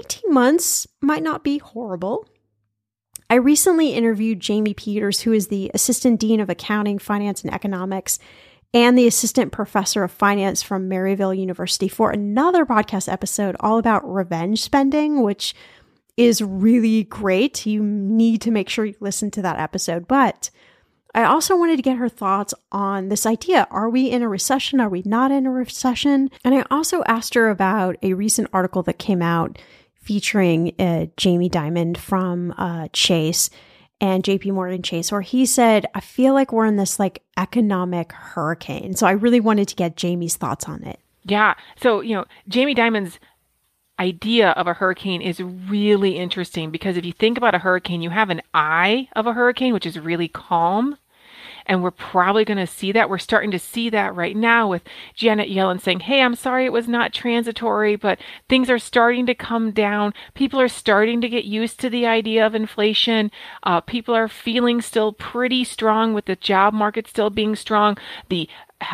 18 0.00 0.32
months 0.32 0.86
might 1.00 1.22
not 1.22 1.44
be 1.44 1.58
horrible. 1.58 2.28
I 3.30 3.34
recently 3.34 3.90
interviewed 3.90 4.44
Jaime 4.46 4.74
Peters, 4.74 5.20
who 5.20 5.32
is 5.32 5.48
the 5.48 5.70
Assistant 5.74 6.18
Dean 6.18 6.40
of 6.40 6.48
Accounting, 6.48 6.98
Finance, 6.98 7.42
and 7.44 7.52
Economics 7.52 8.18
and 8.74 8.98
the 8.98 9.06
assistant 9.06 9.52
professor 9.52 10.04
of 10.04 10.12
finance 10.12 10.62
from 10.62 10.88
Maryville 10.88 11.36
University 11.36 11.88
for 11.88 12.10
another 12.10 12.66
podcast 12.66 13.10
episode 13.10 13.56
all 13.60 13.78
about 13.78 14.08
revenge 14.08 14.62
spending, 14.62 15.22
which 15.22 15.54
is 16.16 16.42
really 16.42 17.04
great. 17.04 17.64
You 17.64 17.82
need 17.82 18.42
to 18.42 18.50
make 18.50 18.68
sure 18.68 18.84
you 18.84 18.94
listen 19.00 19.30
to 19.32 19.42
that 19.42 19.58
episode. 19.58 20.06
But 20.08 20.50
I 21.14 21.24
also 21.24 21.56
wanted 21.56 21.76
to 21.76 21.82
get 21.82 21.96
her 21.96 22.08
thoughts 22.08 22.52
on 22.70 23.08
this 23.08 23.24
idea. 23.24 23.66
Are 23.70 23.88
we 23.88 24.10
in 24.10 24.22
a 24.22 24.28
recession? 24.28 24.80
Are 24.80 24.88
we 24.88 25.02
not 25.06 25.30
in 25.30 25.46
a 25.46 25.50
recession? 25.50 26.30
And 26.44 26.54
I 26.54 26.64
also 26.70 27.02
asked 27.06 27.34
her 27.34 27.48
about 27.48 27.96
a 28.02 28.12
recent 28.12 28.48
article 28.52 28.82
that 28.82 28.98
came 28.98 29.22
out 29.22 29.58
featuring 29.94 30.74
uh, 30.78 31.06
Jamie 31.16 31.50
Dimon 31.50 31.96
from 31.96 32.52
uh, 32.58 32.88
Chase 32.92 33.48
and 34.00 34.22
JP 34.22 34.52
Morgan 34.52 34.82
Chase, 34.82 35.10
where 35.10 35.20
he 35.20 35.44
said, 35.44 35.86
I 35.94 36.00
feel 36.00 36.34
like 36.34 36.52
we're 36.52 36.66
in 36.66 36.76
this 36.76 36.98
like 36.98 37.22
economic 37.36 38.12
hurricane. 38.12 38.94
So 38.94 39.06
I 39.06 39.12
really 39.12 39.40
wanted 39.40 39.68
to 39.68 39.74
get 39.74 40.00
Jaime's 40.00 40.36
thoughts 40.36 40.68
on 40.68 40.84
it. 40.84 41.00
Yeah. 41.24 41.54
So, 41.80 42.00
you 42.00 42.14
know, 42.14 42.24
Jamie 42.48 42.74
Dimon's 42.74 43.18
idea 43.98 44.50
of 44.50 44.66
a 44.66 44.74
hurricane 44.74 45.20
is 45.20 45.40
really 45.40 46.16
interesting 46.16 46.70
because 46.70 46.96
if 46.96 47.04
you 47.04 47.12
think 47.12 47.36
about 47.36 47.54
a 47.54 47.58
hurricane, 47.58 48.00
you 48.00 48.10
have 48.10 48.30
an 48.30 48.42
eye 48.54 49.08
of 49.16 49.26
a 49.26 49.32
hurricane, 49.32 49.74
which 49.74 49.86
is 49.86 49.98
really 49.98 50.28
calm. 50.28 50.96
And 51.68 51.82
we're 51.82 51.90
probably 51.90 52.44
going 52.44 52.58
to 52.58 52.66
see 52.66 52.92
that. 52.92 53.10
We're 53.10 53.18
starting 53.18 53.50
to 53.50 53.58
see 53.58 53.90
that 53.90 54.14
right 54.14 54.34
now 54.34 54.68
with 54.68 54.82
Janet 55.14 55.50
Yellen 55.50 55.80
saying, 55.80 56.00
Hey, 56.00 56.22
I'm 56.22 56.34
sorry 56.34 56.64
it 56.64 56.72
was 56.72 56.88
not 56.88 57.12
transitory, 57.12 57.94
but 57.94 58.18
things 58.48 58.70
are 58.70 58.78
starting 58.78 59.26
to 59.26 59.34
come 59.34 59.70
down. 59.70 60.14
People 60.34 60.60
are 60.60 60.68
starting 60.68 61.20
to 61.20 61.28
get 61.28 61.44
used 61.44 61.78
to 61.80 61.90
the 61.90 62.06
idea 62.06 62.46
of 62.46 62.54
inflation. 62.54 63.30
Uh, 63.62 63.80
people 63.82 64.14
are 64.14 64.28
feeling 64.28 64.80
still 64.80 65.12
pretty 65.12 65.62
strong 65.62 66.14
with 66.14 66.24
the 66.24 66.36
job 66.36 66.72
market 66.72 67.06
still 67.06 67.30
being 67.30 67.54
strong. 67.54 67.98
The 68.30 68.48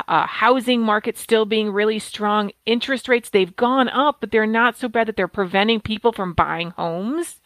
uh, 0.08 0.26
housing 0.26 0.80
market 0.80 1.18
still 1.18 1.44
being 1.44 1.70
really 1.70 1.98
strong. 1.98 2.50
Interest 2.66 3.08
rates, 3.08 3.30
they've 3.30 3.54
gone 3.54 3.88
up, 3.88 4.16
but 4.20 4.30
they're 4.30 4.46
not 4.46 4.76
so 4.76 4.88
bad 4.88 5.08
that 5.08 5.16
they're 5.16 5.28
preventing 5.28 5.80
people 5.80 6.12
from 6.12 6.32
buying 6.32 6.70
homes. 6.70 7.40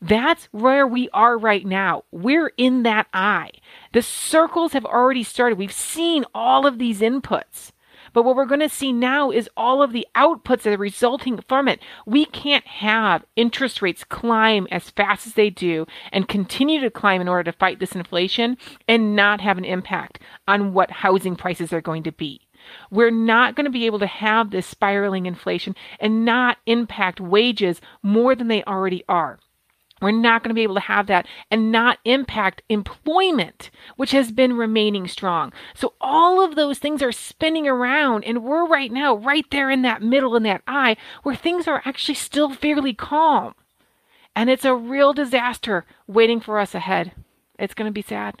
That's 0.00 0.46
where 0.46 0.86
we 0.86 1.10
are 1.12 1.36
right 1.36 1.66
now. 1.66 2.04
We're 2.10 2.52
in 2.56 2.84
that 2.84 3.06
eye. 3.12 3.50
The 3.92 4.02
circles 4.02 4.72
have 4.72 4.86
already 4.86 5.22
started. 5.22 5.58
We've 5.58 5.72
seen 5.72 6.24
all 6.34 6.66
of 6.66 6.78
these 6.78 7.00
inputs. 7.00 7.72
But 8.12 8.24
what 8.24 8.34
we're 8.34 8.46
going 8.46 8.60
to 8.60 8.68
see 8.68 8.92
now 8.92 9.30
is 9.30 9.48
all 9.56 9.82
of 9.82 9.92
the 9.92 10.06
outputs 10.16 10.62
that 10.62 10.72
are 10.74 10.78
resulting 10.78 11.40
from 11.48 11.68
it. 11.68 11.80
We 12.06 12.24
can't 12.24 12.66
have 12.66 13.24
interest 13.36 13.82
rates 13.82 14.02
climb 14.04 14.66
as 14.70 14.90
fast 14.90 15.26
as 15.26 15.34
they 15.34 15.50
do 15.50 15.86
and 16.12 16.26
continue 16.26 16.80
to 16.80 16.90
climb 16.90 17.20
in 17.20 17.28
order 17.28 17.50
to 17.50 17.58
fight 17.58 17.78
this 17.78 17.94
inflation 17.94 18.56
and 18.88 19.14
not 19.14 19.40
have 19.40 19.58
an 19.58 19.64
impact 19.64 20.18
on 20.48 20.72
what 20.72 20.90
housing 20.90 21.36
prices 21.36 21.72
are 21.72 21.80
going 21.80 22.02
to 22.04 22.12
be. 22.12 22.40
We're 22.90 23.10
not 23.10 23.54
going 23.54 23.64
to 23.64 23.70
be 23.70 23.86
able 23.86 24.00
to 24.00 24.06
have 24.06 24.50
this 24.50 24.66
spiraling 24.66 25.26
inflation 25.26 25.76
and 25.98 26.24
not 26.24 26.58
impact 26.66 27.20
wages 27.20 27.80
more 28.02 28.34
than 28.34 28.48
they 28.48 28.64
already 28.64 29.04
are. 29.08 29.38
We're 30.00 30.12
not 30.12 30.42
going 30.42 30.50
to 30.50 30.54
be 30.54 30.62
able 30.62 30.76
to 30.76 30.80
have 30.80 31.06
that 31.08 31.26
and 31.50 31.70
not 31.70 31.98
impact 32.04 32.62
employment, 32.68 33.70
which 33.96 34.12
has 34.12 34.32
been 34.32 34.56
remaining 34.56 35.06
strong. 35.08 35.52
So 35.74 35.94
all 36.00 36.42
of 36.42 36.54
those 36.54 36.78
things 36.78 37.02
are 37.02 37.12
spinning 37.12 37.68
around, 37.68 38.24
and 38.24 38.42
we're 38.42 38.66
right 38.66 38.90
now 38.90 39.14
right 39.14 39.46
there 39.50 39.70
in 39.70 39.82
that 39.82 40.02
middle 40.02 40.36
in 40.36 40.42
that 40.44 40.62
eye 40.66 40.96
where 41.22 41.34
things 41.34 41.68
are 41.68 41.82
actually 41.84 42.14
still 42.14 42.50
fairly 42.50 42.94
calm. 42.94 43.54
And 44.34 44.48
it's 44.48 44.64
a 44.64 44.74
real 44.74 45.12
disaster 45.12 45.84
waiting 46.06 46.40
for 46.40 46.58
us 46.58 46.74
ahead. 46.74 47.12
It's 47.58 47.74
going 47.74 47.88
to 47.88 47.92
be 47.92 48.02
sad. 48.02 48.40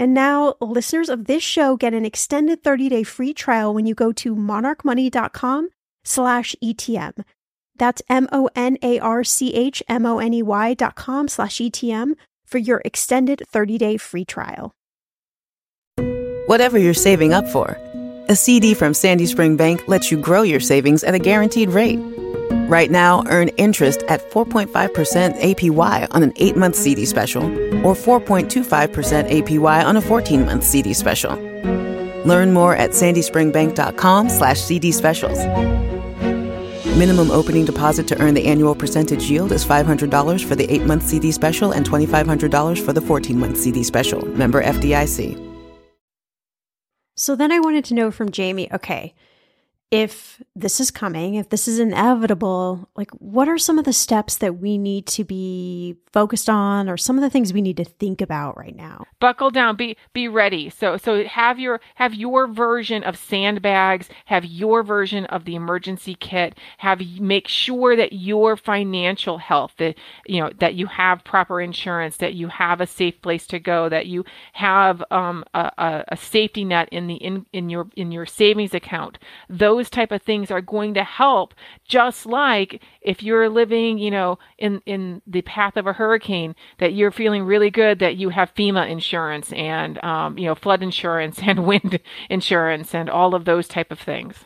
And 0.00 0.12
now 0.14 0.54
listeners 0.62 1.10
of 1.10 1.26
this 1.26 1.42
show 1.42 1.76
get 1.76 1.92
an 1.92 2.06
extended 2.06 2.62
30-day 2.62 3.02
free 3.02 3.34
trial 3.34 3.74
when 3.74 3.84
you 3.84 3.94
go 3.94 4.12
to 4.12 4.34
monarchmoney.com 4.34 5.68
slash 6.04 6.56
ETM. 6.64 7.22
That's 7.76 8.00
M-O-N-A-R-C-H-M-O-N-E-Y 8.08 10.74
dot 10.74 10.94
com 10.94 11.28
slash 11.28 11.58
ETM 11.58 12.14
for 12.46 12.56
your 12.56 12.80
extended 12.82 13.42
30-day 13.52 13.98
free 13.98 14.24
trial. 14.24 14.72
Whatever 16.46 16.78
you're 16.78 16.94
saving 16.94 17.34
up 17.34 17.46
for, 17.46 17.76
a 18.30 18.34
CD 18.34 18.72
from 18.72 18.94
Sandy 18.94 19.26
Spring 19.26 19.58
Bank 19.58 19.86
lets 19.86 20.10
you 20.10 20.18
grow 20.18 20.40
your 20.40 20.60
savings 20.60 21.04
at 21.04 21.14
a 21.14 21.18
guaranteed 21.18 21.68
rate 21.68 22.00
Right 22.70 22.88
now, 22.88 23.24
earn 23.26 23.48
interest 23.56 24.04
at 24.04 24.30
4.5% 24.30 24.68
APY 24.70 26.06
on 26.12 26.22
an 26.22 26.32
8 26.36 26.56
month 26.56 26.76
CD 26.76 27.04
special 27.04 27.42
or 27.84 27.94
4.25% 27.96 29.28
APY 29.28 29.84
on 29.84 29.96
a 29.96 30.00
14 30.00 30.44
month 30.44 30.62
CD 30.62 30.94
special. 30.94 31.34
Learn 32.24 32.52
more 32.52 32.76
at 32.76 32.90
sandyspringbank.com 32.90 34.28
slash 34.28 34.60
CD 34.60 34.92
specials. 34.92 35.38
Minimum 36.96 37.32
opening 37.32 37.64
deposit 37.64 38.06
to 38.06 38.22
earn 38.22 38.34
the 38.34 38.46
annual 38.46 38.76
percentage 38.76 39.28
yield 39.28 39.50
is 39.50 39.64
$500 39.64 40.44
for 40.44 40.54
the 40.54 40.72
8 40.72 40.82
month 40.82 41.02
CD 41.02 41.32
special 41.32 41.72
and 41.72 41.84
$2,500 41.84 42.84
for 42.84 42.92
the 42.92 43.00
14 43.00 43.36
month 43.36 43.56
CD 43.56 43.82
special. 43.82 44.24
Member 44.28 44.62
FDIC. 44.62 45.44
So 47.16 47.34
then 47.34 47.50
I 47.50 47.58
wanted 47.58 47.84
to 47.86 47.94
know 47.94 48.12
from 48.12 48.30
Jaime 48.32 48.70
okay, 48.72 49.12
if 49.90 50.40
this 50.54 50.78
is 50.78 50.90
coming, 50.90 51.34
if 51.34 51.48
this 51.48 51.66
is 51.66 51.80
inevitable, 51.80 52.88
like 52.94 53.10
what 53.12 53.48
are 53.48 53.58
some 53.58 53.78
of 53.78 53.84
the 53.84 53.92
steps 53.92 54.36
that 54.36 54.58
we 54.58 54.78
need 54.78 55.06
to 55.06 55.24
be 55.24 55.96
focused 56.12 56.48
on 56.48 56.88
or 56.88 56.96
some 56.96 57.16
of 57.16 57.22
the 57.22 57.30
things 57.30 57.52
we 57.52 57.62
need 57.62 57.76
to 57.76 57.84
think 57.84 58.20
about 58.20 58.56
right 58.56 58.76
now? 58.76 59.04
Buckle 59.18 59.50
down, 59.50 59.74
be 59.74 59.96
be 60.12 60.28
ready. 60.28 60.70
So 60.70 60.96
so 60.96 61.24
have 61.24 61.58
your 61.58 61.80
have 61.96 62.14
your 62.14 62.46
version 62.46 63.02
of 63.02 63.16
sandbags, 63.16 64.08
have 64.26 64.44
your 64.44 64.84
version 64.84 65.24
of 65.26 65.44
the 65.44 65.56
emergency 65.56 66.14
kit, 66.14 66.56
have 66.78 67.00
make 67.18 67.48
sure 67.48 67.96
that 67.96 68.12
your 68.12 68.56
financial 68.56 69.38
health 69.38 69.74
that 69.78 69.96
you 70.26 70.40
know 70.40 70.50
that 70.60 70.74
you 70.74 70.86
have 70.86 71.24
proper 71.24 71.60
insurance, 71.60 72.18
that 72.18 72.34
you 72.34 72.46
have 72.46 72.80
a 72.80 72.86
safe 72.86 73.20
place 73.22 73.46
to 73.48 73.58
go, 73.58 73.88
that 73.88 74.06
you 74.06 74.24
have 74.52 75.02
um, 75.10 75.44
a, 75.52 76.04
a 76.08 76.16
safety 76.16 76.64
net 76.64 76.88
in 76.92 77.08
the 77.08 77.14
in, 77.14 77.44
in 77.52 77.68
your 77.68 77.88
in 77.96 78.12
your 78.12 78.26
savings 78.26 78.72
account. 78.72 79.18
Those 79.48 79.79
those 79.80 79.90
type 79.90 80.12
of 80.12 80.22
things 80.22 80.50
are 80.50 80.60
going 80.60 80.92
to 80.94 81.04
help 81.04 81.54
just 81.88 82.26
like 82.26 82.82
if 83.00 83.22
you're 83.22 83.48
living 83.48 83.96
you 83.98 84.10
know 84.10 84.38
in 84.58 84.82
in 84.84 85.22
the 85.26 85.42
path 85.42 85.76
of 85.76 85.86
a 85.86 85.92
hurricane 85.94 86.54
that 86.78 86.92
you're 86.92 87.10
feeling 87.10 87.44
really 87.44 87.70
good 87.70 87.98
that 87.98 88.16
you 88.16 88.28
have 88.28 88.54
fema 88.54 88.88
insurance 88.88 89.52
and 89.54 90.02
um, 90.04 90.36
you 90.36 90.44
know 90.44 90.54
flood 90.54 90.82
insurance 90.82 91.38
and 91.42 91.66
wind 91.66 91.98
insurance 92.28 92.94
and 92.94 93.08
all 93.08 93.34
of 93.34 93.46
those 93.46 93.66
type 93.66 93.90
of 93.90 93.98
things 93.98 94.44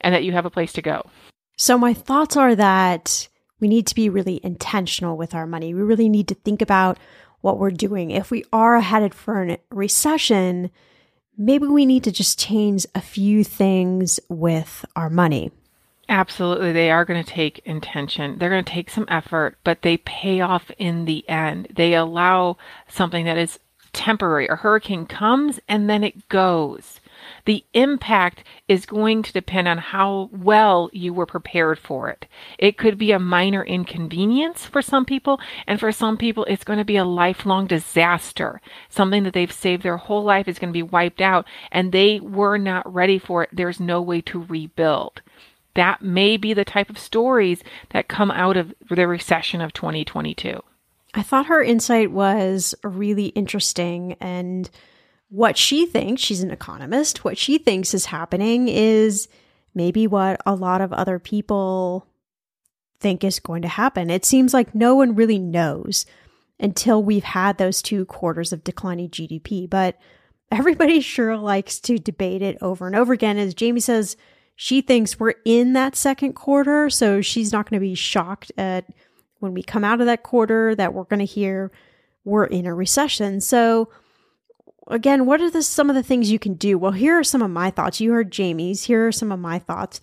and 0.00 0.14
that 0.14 0.24
you 0.24 0.32
have 0.32 0.46
a 0.46 0.50
place 0.50 0.72
to 0.74 0.82
go. 0.82 1.08
So 1.56 1.78
my 1.78 1.94
thoughts 1.94 2.36
are 2.36 2.54
that 2.54 3.28
we 3.60 3.68
need 3.68 3.86
to 3.86 3.94
be 3.94 4.08
really 4.08 4.40
intentional 4.42 5.16
with 5.16 5.34
our 5.34 5.46
money. 5.46 5.72
We 5.72 5.82
really 5.82 6.08
need 6.08 6.28
to 6.28 6.34
think 6.34 6.60
about 6.60 6.98
what 7.40 7.58
we're 7.58 7.70
doing. 7.70 8.10
If 8.10 8.30
we 8.30 8.44
are 8.52 8.80
headed 8.80 9.14
for 9.14 9.42
a 9.42 9.58
recession 9.70 10.70
maybe 11.36 11.66
we 11.66 11.86
need 11.86 12.04
to 12.04 12.12
just 12.12 12.38
change 12.38 12.86
a 12.94 13.00
few 13.00 13.44
things 13.44 14.20
with 14.28 14.84
our 14.96 15.10
money. 15.10 15.50
Absolutely. 16.08 16.72
They 16.72 16.90
are 16.90 17.04
going 17.04 17.22
to 17.22 17.30
take 17.30 17.60
intention. 17.64 18.38
They're 18.38 18.50
going 18.50 18.64
to 18.64 18.72
take 18.72 18.90
some 18.90 19.06
effort, 19.08 19.56
but 19.64 19.82
they 19.82 19.96
pay 19.96 20.40
off 20.40 20.70
in 20.78 21.06
the 21.06 21.26
end. 21.28 21.68
They 21.74 21.94
allow 21.94 22.58
something 22.88 23.24
that 23.24 23.38
is 23.38 23.58
temporary. 23.92 24.46
A 24.48 24.56
hurricane 24.56 25.06
comes 25.06 25.60
and 25.68 25.88
then 25.88 26.04
it 26.04 26.28
goes 26.28 27.00
the 27.44 27.64
impact 27.74 28.44
is 28.68 28.86
going 28.86 29.22
to 29.22 29.32
depend 29.32 29.68
on 29.68 29.78
how 29.78 30.30
well 30.32 30.88
you 30.92 31.12
were 31.12 31.26
prepared 31.26 31.78
for 31.78 32.08
it. 32.08 32.26
It 32.58 32.78
could 32.78 32.96
be 32.96 33.12
a 33.12 33.18
minor 33.18 33.62
inconvenience 33.62 34.66
for 34.66 34.80
some 34.80 35.04
people, 35.04 35.40
and 35.66 35.78
for 35.78 35.92
some 35.92 36.16
people, 36.16 36.44
it's 36.44 36.64
going 36.64 36.78
to 36.78 36.84
be 36.84 36.96
a 36.96 37.04
lifelong 37.04 37.66
disaster. 37.66 38.60
Something 38.88 39.24
that 39.24 39.34
they've 39.34 39.52
saved 39.52 39.82
their 39.82 39.98
whole 39.98 40.24
life 40.24 40.48
is 40.48 40.58
going 40.58 40.70
to 40.70 40.76
be 40.76 40.82
wiped 40.82 41.20
out, 41.20 41.46
and 41.70 41.92
they 41.92 42.20
were 42.20 42.56
not 42.56 42.92
ready 42.92 43.18
for 43.18 43.42
it. 43.42 43.50
There's 43.52 43.80
no 43.80 44.00
way 44.00 44.20
to 44.22 44.42
rebuild. 44.44 45.20
That 45.74 46.02
may 46.02 46.36
be 46.36 46.54
the 46.54 46.64
type 46.64 46.88
of 46.88 46.98
stories 46.98 47.62
that 47.90 48.08
come 48.08 48.30
out 48.30 48.56
of 48.56 48.72
the 48.88 49.06
recession 49.08 49.60
of 49.60 49.72
2022. 49.72 50.62
I 51.14 51.22
thought 51.22 51.46
her 51.46 51.62
insight 51.62 52.10
was 52.10 52.74
really 52.82 53.26
interesting 53.26 54.16
and 54.20 54.70
what 55.34 55.58
she 55.58 55.84
thinks, 55.84 56.22
she's 56.22 56.44
an 56.44 56.52
economist, 56.52 57.24
what 57.24 57.36
she 57.36 57.58
thinks 57.58 57.92
is 57.92 58.06
happening 58.06 58.68
is 58.68 59.26
maybe 59.74 60.06
what 60.06 60.40
a 60.46 60.54
lot 60.54 60.80
of 60.80 60.92
other 60.92 61.18
people 61.18 62.06
think 63.00 63.24
is 63.24 63.40
going 63.40 63.60
to 63.62 63.66
happen. 63.66 64.10
It 64.10 64.24
seems 64.24 64.54
like 64.54 64.76
no 64.76 64.94
one 64.94 65.16
really 65.16 65.40
knows 65.40 66.06
until 66.60 67.02
we've 67.02 67.24
had 67.24 67.58
those 67.58 67.82
two 67.82 68.04
quarters 68.04 68.52
of 68.52 68.62
declining 68.62 69.10
GDP. 69.10 69.68
But 69.68 69.98
everybody 70.52 71.00
sure 71.00 71.36
likes 71.36 71.80
to 71.80 71.98
debate 71.98 72.40
it 72.40 72.56
over 72.60 72.86
and 72.86 72.94
over 72.94 73.12
again. 73.12 73.36
As 73.36 73.56
Jaime 73.58 73.80
says, 73.80 74.16
she 74.54 74.82
thinks 74.82 75.18
we're 75.18 75.34
in 75.44 75.72
that 75.72 75.96
second 75.96 76.34
quarter. 76.34 76.88
So 76.90 77.20
she's 77.20 77.52
not 77.52 77.68
going 77.68 77.80
to 77.80 77.84
be 77.84 77.96
shocked 77.96 78.52
at 78.56 78.84
when 79.40 79.52
we 79.52 79.64
come 79.64 79.82
out 79.82 80.00
of 80.00 80.06
that 80.06 80.22
quarter 80.22 80.76
that 80.76 80.94
we're 80.94 81.02
going 81.02 81.18
to 81.18 81.24
hear 81.24 81.72
we're 82.22 82.44
in 82.44 82.66
a 82.66 82.74
recession. 82.74 83.40
So 83.40 83.88
again, 84.88 85.26
what 85.26 85.40
are 85.40 85.50
the, 85.50 85.62
some 85.62 85.88
of 85.90 85.96
the 85.96 86.02
things 86.02 86.30
you 86.30 86.38
can 86.38 86.54
do? 86.54 86.78
Well, 86.78 86.92
here 86.92 87.18
are 87.18 87.24
some 87.24 87.42
of 87.42 87.50
my 87.50 87.70
thoughts. 87.70 88.00
You 88.00 88.12
heard 88.12 88.34
Jaime's. 88.34 88.84
Here 88.84 89.08
are 89.08 89.12
some 89.12 89.32
of 89.32 89.38
my 89.38 89.58
thoughts. 89.58 90.00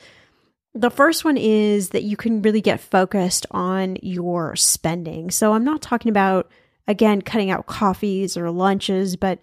The 0.74 0.90
first 0.92 1.26
one 1.26 1.38
is 1.38 1.90
that 1.90 2.04
you 2.04 2.16
can 2.16 2.42
really 2.42 2.62
get 2.62 2.80
focused 2.80 3.46
on 3.52 3.98
your 4.02 4.56
spending. 4.56 5.30
So 5.30 5.54
I'm 5.54 5.66
not 5.66 5.82
talking 5.82 6.10
about, 6.10 6.50
again, 6.88 7.22
cutting 7.22 7.52
out 7.52 7.66
coffees 7.66 8.38
or 8.38 8.50
lunches, 8.52 9.16
but 9.16 9.40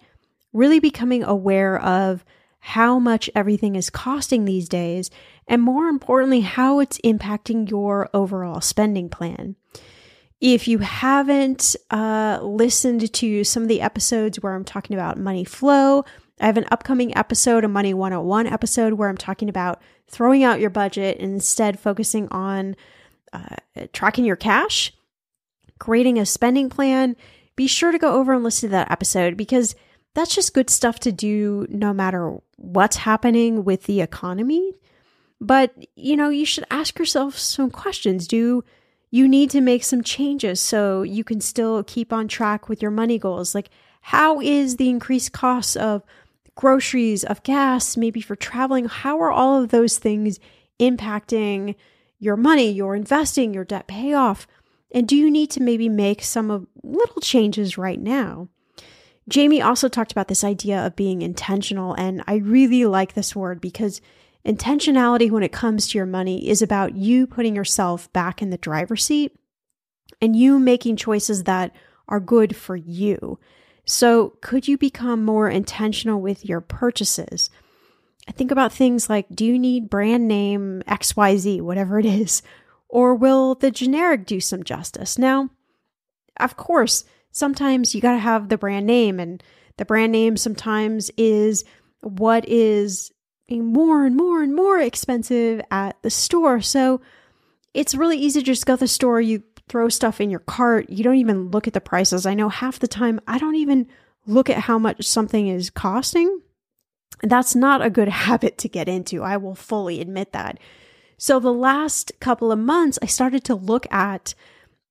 really 0.53 0.79
becoming 0.79 1.23
aware 1.23 1.79
of 1.79 2.25
how 2.59 2.99
much 2.99 3.29
everything 3.35 3.75
is 3.75 3.89
costing 3.89 4.43
these 4.43 4.67
days, 4.67 5.09
and 5.47 5.61
more 5.61 5.87
importantly, 5.87 6.41
how 6.41 6.79
it's 6.79 6.99
impacting 6.99 7.69
your 7.69 8.09
overall 8.13 8.59
spending 8.59 9.07
plan. 9.07 9.55
If 10.41 10.67
you 10.67 10.79
haven't 10.79 11.75
uh, 11.91 12.39
listened 12.41 13.13
to 13.13 13.43
some 13.43 13.63
of 13.63 13.69
the 13.69 13.81
episodes 13.81 14.39
where 14.39 14.55
I'm 14.55 14.63
talking 14.63 14.95
about 14.95 15.17
money 15.17 15.43
flow, 15.43 16.05
I 16.39 16.45
have 16.45 16.57
an 16.57 16.65
upcoming 16.71 17.15
episode, 17.17 17.65
a 17.65 17.67
Money 17.67 17.93
101 17.93 18.47
episode, 18.47 18.93
where 18.93 19.09
I'm 19.09 19.17
talking 19.17 19.49
about 19.49 19.81
throwing 20.07 20.43
out 20.43 20.61
your 20.61 20.69
budget 20.69 21.19
and 21.19 21.33
instead 21.33 21.79
focusing 21.79 22.29
on 22.29 22.77
uh, 23.33 23.57
tracking 23.91 24.23
your 24.23 24.37
cash, 24.37 24.93
creating 25.79 26.17
a 26.17 26.25
spending 26.25 26.69
plan. 26.69 27.17
Be 27.57 27.67
sure 27.67 27.91
to 27.91 27.99
go 27.99 28.13
over 28.13 28.33
and 28.33 28.43
listen 28.43 28.69
to 28.69 28.71
that 28.71 28.91
episode 28.91 29.35
because 29.35 29.75
that's 30.15 30.33
just 30.33 30.53
good 30.53 30.69
stuff 30.69 30.99
to 31.01 31.11
do 31.11 31.67
no 31.69 31.93
matter 31.93 32.37
what's 32.55 32.97
happening 32.97 33.65
with 33.65 33.83
the 33.83 33.99
economy. 33.99 34.73
But, 35.41 35.73
you 35.95 36.15
know, 36.15 36.29
you 36.29 36.45
should 36.45 36.65
ask 36.71 36.97
yourself 36.97 37.37
some 37.37 37.69
questions. 37.69 38.27
Do 38.27 38.63
you 39.11 39.27
need 39.27 39.49
to 39.51 39.61
make 39.61 39.83
some 39.83 40.03
changes 40.03 40.59
so 40.59 41.01
you 41.01 41.23
can 41.23 41.41
still 41.41 41.83
keep 41.83 42.13
on 42.13 42.27
track 42.27 42.69
with 42.69 42.81
your 42.81 42.91
money 42.91 43.17
goals. 43.17 43.55
Like, 43.55 43.69
how 44.01 44.39
is 44.39 44.77
the 44.77 44.89
increased 44.89 45.31
cost 45.31 45.75
of 45.77 46.03
groceries, 46.55 47.23
of 47.23 47.43
gas, 47.43 47.97
maybe 47.97 48.21
for 48.21 48.35
traveling? 48.35 48.85
How 48.85 49.19
are 49.19 49.31
all 49.31 49.61
of 49.61 49.69
those 49.69 49.97
things 49.97 50.39
impacting 50.79 51.75
your 52.19 52.37
money, 52.37 52.71
your 52.71 52.95
investing, 52.95 53.53
your 53.53 53.65
debt 53.65 53.87
payoff? 53.87 54.47
And 54.91 55.07
do 55.07 55.15
you 55.15 55.29
need 55.29 55.51
to 55.51 55.63
maybe 55.63 55.89
make 55.89 56.21
some 56.21 56.51
of 56.51 56.67
little 56.83 57.21
changes 57.21 57.77
right 57.77 57.99
now? 57.99 58.49
Jaime 59.33 59.61
also 59.61 59.87
talked 59.87 60.11
about 60.11 60.27
this 60.27 60.43
idea 60.43 60.85
of 60.85 60.95
being 60.95 61.21
intentional, 61.21 61.93
and 61.93 62.23
I 62.25 62.35
really 62.35 62.85
like 62.85 63.13
this 63.13 63.35
word 63.35 63.61
because 63.61 64.01
Intentionality 64.45 65.29
when 65.29 65.43
it 65.43 65.51
comes 65.51 65.87
to 65.87 65.97
your 65.97 66.05
money 66.05 66.47
is 66.49 66.61
about 66.61 66.95
you 66.95 67.27
putting 67.27 67.55
yourself 67.55 68.11
back 68.13 68.41
in 68.41 68.49
the 68.49 68.57
driver's 68.57 69.03
seat 69.03 69.37
and 70.21 70.35
you 70.35 70.59
making 70.59 70.95
choices 70.95 71.43
that 71.43 71.75
are 72.07 72.19
good 72.19 72.55
for 72.55 72.75
you. 72.75 73.39
So, 73.85 74.37
could 74.41 74.67
you 74.67 74.77
become 74.77 75.25
more 75.25 75.49
intentional 75.49 76.21
with 76.21 76.45
your 76.45 76.61
purchases? 76.61 77.49
I 78.27 78.31
think 78.31 78.51
about 78.51 78.71
things 78.71 79.09
like 79.09 79.25
do 79.33 79.43
you 79.43 79.57
need 79.57 79.89
brand 79.89 80.27
name 80.27 80.83
XYZ, 80.87 81.61
whatever 81.61 81.99
it 81.99 82.05
is, 82.05 82.41
or 82.87 83.15
will 83.15 83.55
the 83.55 83.71
generic 83.71 84.25
do 84.25 84.39
some 84.39 84.63
justice? 84.63 85.17
Now, 85.17 85.49
of 86.39 86.55
course, 86.55 87.03
sometimes 87.31 87.93
you 87.93 88.01
got 88.01 88.13
to 88.13 88.19
have 88.19 88.49
the 88.49 88.57
brand 88.57 88.85
name, 88.85 89.19
and 89.19 89.43
the 89.77 89.85
brand 89.85 90.11
name 90.11 90.37
sometimes 90.37 91.09
is 91.17 91.65
what 92.01 92.47
is 92.47 93.11
more 93.57 94.05
and 94.05 94.15
more 94.15 94.43
and 94.43 94.55
more 94.55 94.79
expensive 94.79 95.61
at 95.71 96.01
the 96.01 96.09
store. 96.09 96.61
So 96.61 97.01
it's 97.73 97.95
really 97.95 98.17
easy 98.17 98.39
to 98.39 98.45
just 98.45 98.65
go 98.65 98.75
to 98.75 98.79
the 98.81 98.87
store, 98.87 99.21
you 99.21 99.43
throw 99.67 99.89
stuff 99.89 100.19
in 100.19 100.29
your 100.29 100.39
cart, 100.39 100.89
you 100.89 101.03
don't 101.03 101.15
even 101.15 101.49
look 101.51 101.67
at 101.67 101.73
the 101.73 101.81
prices. 101.81 102.25
I 102.25 102.33
know 102.33 102.49
half 102.49 102.79
the 102.79 102.87
time 102.87 103.19
I 103.27 103.37
don't 103.37 103.55
even 103.55 103.87
look 104.25 104.49
at 104.49 104.57
how 104.57 104.79
much 104.79 105.05
something 105.05 105.47
is 105.47 105.69
costing. 105.69 106.41
That's 107.21 107.55
not 107.55 107.81
a 107.81 107.89
good 107.89 108.07
habit 108.27 108.57
to 108.59 108.69
get 108.69 108.89
into. 108.89 109.23
I 109.23 109.37
will 109.37 109.55
fully 109.55 110.01
admit 110.01 110.33
that. 110.33 110.59
So 111.17 111.39
the 111.39 111.53
last 111.53 112.13
couple 112.19 112.51
of 112.51 112.59
months, 112.59 112.97
I 113.01 113.05
started 113.05 113.43
to 113.45 113.55
look 113.55 113.91
at 113.91 114.33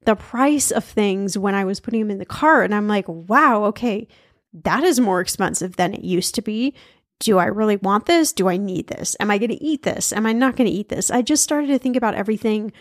the 0.05 0.15
price 0.15 0.71
of 0.71 0.85
things 0.85 1.37
when 1.37 1.55
I 1.55 1.65
was 1.65 1.81
putting 1.81 2.01
them 2.01 2.11
in 2.11 2.19
the 2.19 2.27
cart, 2.27 2.67
and 2.67 2.75
I'm 2.75 2.87
like, 2.87 3.07
wow, 3.09 3.65
okay, 3.65 4.07
that 4.53 4.85
is 4.85 5.01
more 5.01 5.21
expensive 5.21 5.77
than 5.77 5.95
it 5.95 6.05
used 6.05 6.35
to 6.35 6.43
be 6.43 6.75
do 7.21 7.39
I 7.39 7.47
really 7.47 7.77
want 7.77 8.07
this? 8.07 8.33
Do 8.33 8.49
I 8.49 8.57
need 8.57 8.87
this? 8.87 9.17
Am 9.19 9.31
I 9.31 9.39
going 9.39 9.51
to 9.51 9.63
eat 9.63 9.83
this? 9.83 10.13
Am 10.13 10.27
I 10.27 10.33
not 10.33 10.57
going 10.57 10.71
to 10.71 10.77
eat 10.77 10.89
this? 10.89 11.11
I 11.11 11.23
just 11.23 11.43
started 11.43 11.69
to 11.69 11.79
think 11.79 11.97
about 11.97 12.15
everything 12.15 12.73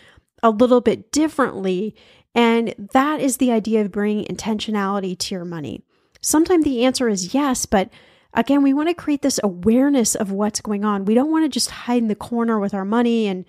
a 0.42 0.50
little 0.50 0.80
bit 0.80 1.10
differently. 1.10 1.96
And 2.34 2.74
that 2.92 3.20
is 3.20 3.38
the 3.38 3.50
idea 3.50 3.80
of 3.80 3.90
bringing 3.90 4.24
intentionality 4.26 5.18
to 5.18 5.34
your 5.34 5.44
money. 5.44 5.82
Sometimes 6.20 6.64
the 6.64 6.84
answer 6.84 7.08
is 7.08 7.34
yes, 7.34 7.66
but 7.66 7.90
again, 8.34 8.62
we 8.62 8.74
want 8.74 8.88
to 8.88 8.94
create 8.94 9.22
this 9.22 9.40
awareness 9.42 10.14
of 10.14 10.30
what's 10.30 10.60
going 10.60 10.84
on. 10.84 11.04
We 11.04 11.14
don't 11.14 11.30
want 11.30 11.44
to 11.44 11.48
just 11.48 11.70
hide 11.70 12.02
in 12.02 12.08
the 12.08 12.14
corner 12.14 12.58
with 12.60 12.74
our 12.74 12.84
money 12.84 13.26
and 13.26 13.44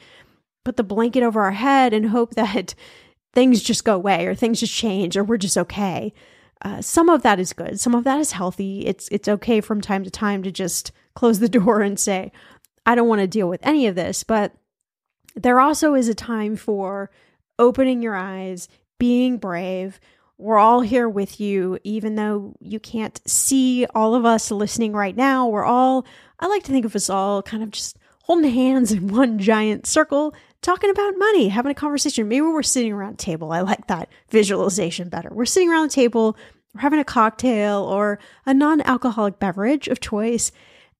put 0.65 0.77
the 0.77 0.83
blanket 0.83 1.23
over 1.23 1.41
our 1.41 1.51
head 1.51 1.93
and 1.93 2.09
hope 2.09 2.33
that 2.35 2.73
things 3.33 3.61
just 3.61 3.83
go 3.83 3.95
away 3.95 4.25
or 4.25 4.33
things 4.33 4.59
just 4.59 4.73
change 4.73 5.15
or 5.15 5.23
we're 5.23 5.37
just 5.37 5.57
okay. 5.57 6.13
Uh, 6.61 6.81
some 6.81 7.09
of 7.09 7.21
that 7.21 7.39
is 7.39 7.53
good. 7.53 7.79
Some 7.79 7.95
of 7.95 8.03
that 8.03 8.19
is 8.19 8.33
healthy. 8.33 8.85
It's 8.85 9.07
it's 9.09 9.27
okay 9.27 9.61
from 9.61 9.81
time 9.81 10.03
to 10.03 10.09
time 10.09 10.43
to 10.43 10.51
just 10.51 10.91
close 11.15 11.39
the 11.39 11.49
door 11.49 11.81
and 11.81 11.99
say, 11.99 12.31
I 12.85 12.95
don't 12.95 13.07
want 13.07 13.21
to 13.21 13.27
deal 13.27 13.47
with 13.47 13.65
any 13.65 13.87
of 13.87 13.95
this. 13.95 14.23
But 14.23 14.53
there 15.35 15.59
also 15.59 15.93
is 15.93 16.07
a 16.07 16.15
time 16.15 16.55
for 16.55 17.09
opening 17.57 18.01
your 18.01 18.15
eyes, 18.15 18.67
being 18.97 19.37
brave. 19.37 19.99
We're 20.37 20.57
all 20.57 20.81
here 20.81 21.09
with 21.09 21.39
you, 21.39 21.79
even 21.83 22.15
though 22.15 22.55
you 22.61 22.79
can't 22.79 23.19
see 23.29 23.85
all 23.93 24.15
of 24.15 24.25
us 24.25 24.51
listening 24.51 24.93
right 24.93 25.15
now. 25.15 25.47
We're 25.47 25.65
all, 25.65 26.05
I 26.39 26.47
like 26.47 26.63
to 26.63 26.71
think 26.71 26.85
of 26.85 26.95
us 26.95 27.09
all 27.09 27.41
kind 27.43 27.61
of 27.61 27.71
just 27.71 27.97
holding 28.23 28.51
hands 28.51 28.91
in 28.91 29.07
one 29.13 29.39
giant 29.39 29.85
circle, 29.85 30.33
talking 30.61 30.89
about 30.89 31.17
money, 31.17 31.49
having 31.49 31.71
a 31.71 31.75
conversation. 31.75 32.27
Maybe 32.27 32.41
we're 32.41 32.63
sitting 32.63 32.91
around 32.91 33.13
a 33.13 33.17
table. 33.17 33.51
I 33.51 33.61
like 33.61 33.87
that 33.87 34.09
visualization 34.29 35.09
better. 35.09 35.29
We're 35.31 35.45
sitting 35.45 35.69
around 35.69 35.89
the 35.89 35.95
table, 35.95 36.37
we're 36.73 36.81
having 36.81 36.99
a 36.99 37.05
cocktail 37.05 37.83
or 37.83 38.19
a 38.45 38.53
non 38.53 38.81
alcoholic 38.81 39.39
beverage 39.39 39.87
of 39.87 39.99
choice, 39.99 40.51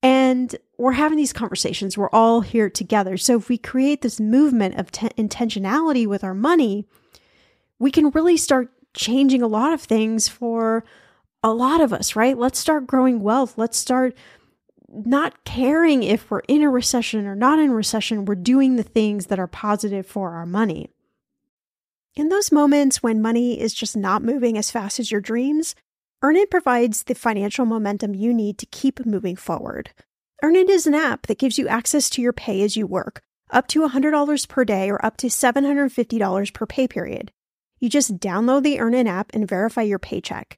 and 0.02 0.56
we're 0.78 0.94
having 0.94 1.18
these 1.18 1.34
conversations. 1.34 1.98
We're 1.98 2.10
all 2.12 2.42
here 2.42 2.70
together. 2.70 3.18
So 3.18 3.38
if 3.38 3.50
we 3.50 3.58
create 3.58 4.02
this 4.02 4.20
movement 4.20 4.76
of 4.80 4.92
intentionality 4.92 6.08
with 6.08 6.24
our 6.24 6.34
money, 6.34 6.86
we 7.80 7.92
can 7.92 8.10
really 8.12 8.38
start 8.38 8.72
changing 8.94 9.42
a 9.42 9.48
lot 9.48 9.74
of 9.74 9.82
things 9.82 10.28
for 10.28 10.84
a 11.44 11.54
lot 11.54 11.82
of 11.82 11.94
us, 11.94 12.16
right? 12.16 12.38
Let's 12.38 12.60
start 12.60 12.88
growing 12.88 13.22
wealth. 13.22 13.58
Let's 13.58 13.78
start 13.78 14.16
not 14.92 15.44
caring 15.46 16.04
if 16.04 16.30
we're 16.30 16.40
in 16.48 16.62
a 16.62 16.70
recession 16.70 17.26
or 17.26 17.36
not 17.36 17.60
in 17.60 17.72
recession. 17.72 18.26
We're 18.26 18.36
doing 18.36 18.76
the 18.76 18.84
things 18.84 19.28
that 19.28 19.40
are 19.40 19.48
positive 19.48 20.06
for 20.06 20.32
our 20.32 20.46
money. 20.46 20.90
In 22.16 22.30
those 22.30 22.52
moments 22.52 23.04
when 23.04 23.22
money 23.22 23.60
is 23.60 23.74
just 23.74 23.96
not 23.96 24.24
moving 24.24 24.58
as 24.58 24.72
fast 24.72 25.00
as 25.00 25.12
your 25.12 25.22
dreams, 25.22 25.76
Earnin 26.22 26.48
provides 26.52 27.04
the 27.04 27.16
financial 27.16 27.66
momentum 27.66 28.14
you 28.14 28.34
need 28.34 28.58
to 28.58 28.66
keep 28.66 29.06
moving 29.06 29.36
forward. 29.36 29.92
Earnin 30.44 30.70
is 30.70 30.88
an 30.88 30.96
app 30.96 31.28
that 31.28 31.40
gives 31.40 31.58
you 31.58 31.68
access 31.68 32.10
to 32.10 32.22
your 32.22 32.34
pay 32.34 32.62
as 32.62 32.76
you 32.76 32.88
work, 32.88 33.22
up 33.52 33.68
to 33.68 33.88
$100 33.88 34.48
per 34.48 34.66
day 34.66 34.90
or 34.90 35.04
up 35.06 35.18
to 35.18 35.28
$750 35.28 36.54
per 36.54 36.66
pay 36.66 36.88
period. 36.88 37.32
You 37.80 37.90
just 37.90 38.18
download 38.18 38.64
the 38.64 38.80
Earnin 38.80 39.08
app 39.08 39.32
and 39.34 39.48
verify 39.48 39.84
your 39.84 40.00
paycheck. 40.00 40.58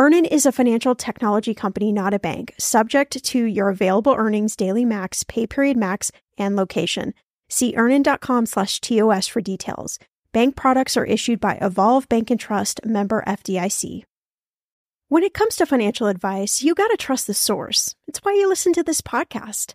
Earnin 0.00 0.24
is 0.24 0.46
a 0.46 0.50
financial 0.50 0.94
technology 0.94 1.52
company, 1.52 1.92
not 1.92 2.14
a 2.14 2.18
bank, 2.18 2.54
subject 2.58 3.22
to 3.22 3.44
your 3.44 3.68
available 3.68 4.14
earnings, 4.16 4.56
daily 4.56 4.86
max, 4.86 5.24
pay 5.24 5.46
period 5.46 5.76
max, 5.76 6.10
and 6.38 6.56
location. 6.56 7.12
See 7.50 7.74
earnin.com 7.76 8.46
slash 8.46 8.80
TOS 8.80 9.26
for 9.26 9.42
details. 9.42 9.98
Bank 10.32 10.56
products 10.56 10.96
are 10.96 11.04
issued 11.04 11.38
by 11.38 11.58
Evolve 11.60 12.08
Bank 12.08 12.30
and 12.30 12.40
Trust, 12.40 12.80
member 12.82 13.22
FDIC. 13.26 14.04
When 15.08 15.22
it 15.22 15.34
comes 15.34 15.56
to 15.56 15.66
financial 15.66 16.06
advice, 16.06 16.62
you 16.62 16.74
got 16.74 16.88
to 16.88 16.96
trust 16.96 17.26
the 17.26 17.34
source. 17.34 17.94
It's 18.08 18.20
why 18.20 18.32
you 18.32 18.48
listen 18.48 18.72
to 18.72 18.82
this 18.82 19.02
podcast. 19.02 19.74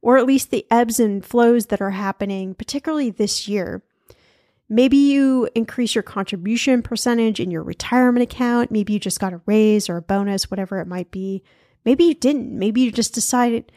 or 0.00 0.18
at 0.18 0.26
least 0.26 0.50
the 0.50 0.66
ebbs 0.70 1.00
and 1.00 1.24
flows 1.24 1.66
that 1.66 1.80
are 1.80 1.90
happening, 1.90 2.54
particularly 2.54 3.10
this 3.10 3.48
year. 3.48 3.82
Maybe 4.68 4.98
you 4.98 5.48
increase 5.54 5.94
your 5.94 6.02
contribution 6.02 6.82
percentage 6.82 7.40
in 7.40 7.50
your 7.50 7.62
retirement 7.62 8.22
account. 8.22 8.70
Maybe 8.70 8.92
you 8.92 9.00
just 9.00 9.20
got 9.20 9.32
a 9.32 9.40
raise 9.46 9.88
or 9.88 9.96
a 9.96 10.02
bonus, 10.02 10.50
whatever 10.50 10.78
it 10.80 10.86
might 10.86 11.10
be. 11.10 11.42
Maybe 11.84 12.04
you 12.04 12.14
didn't. 12.14 12.56
Maybe 12.56 12.82
you 12.82 12.92
just 12.92 13.14
decided, 13.14 13.72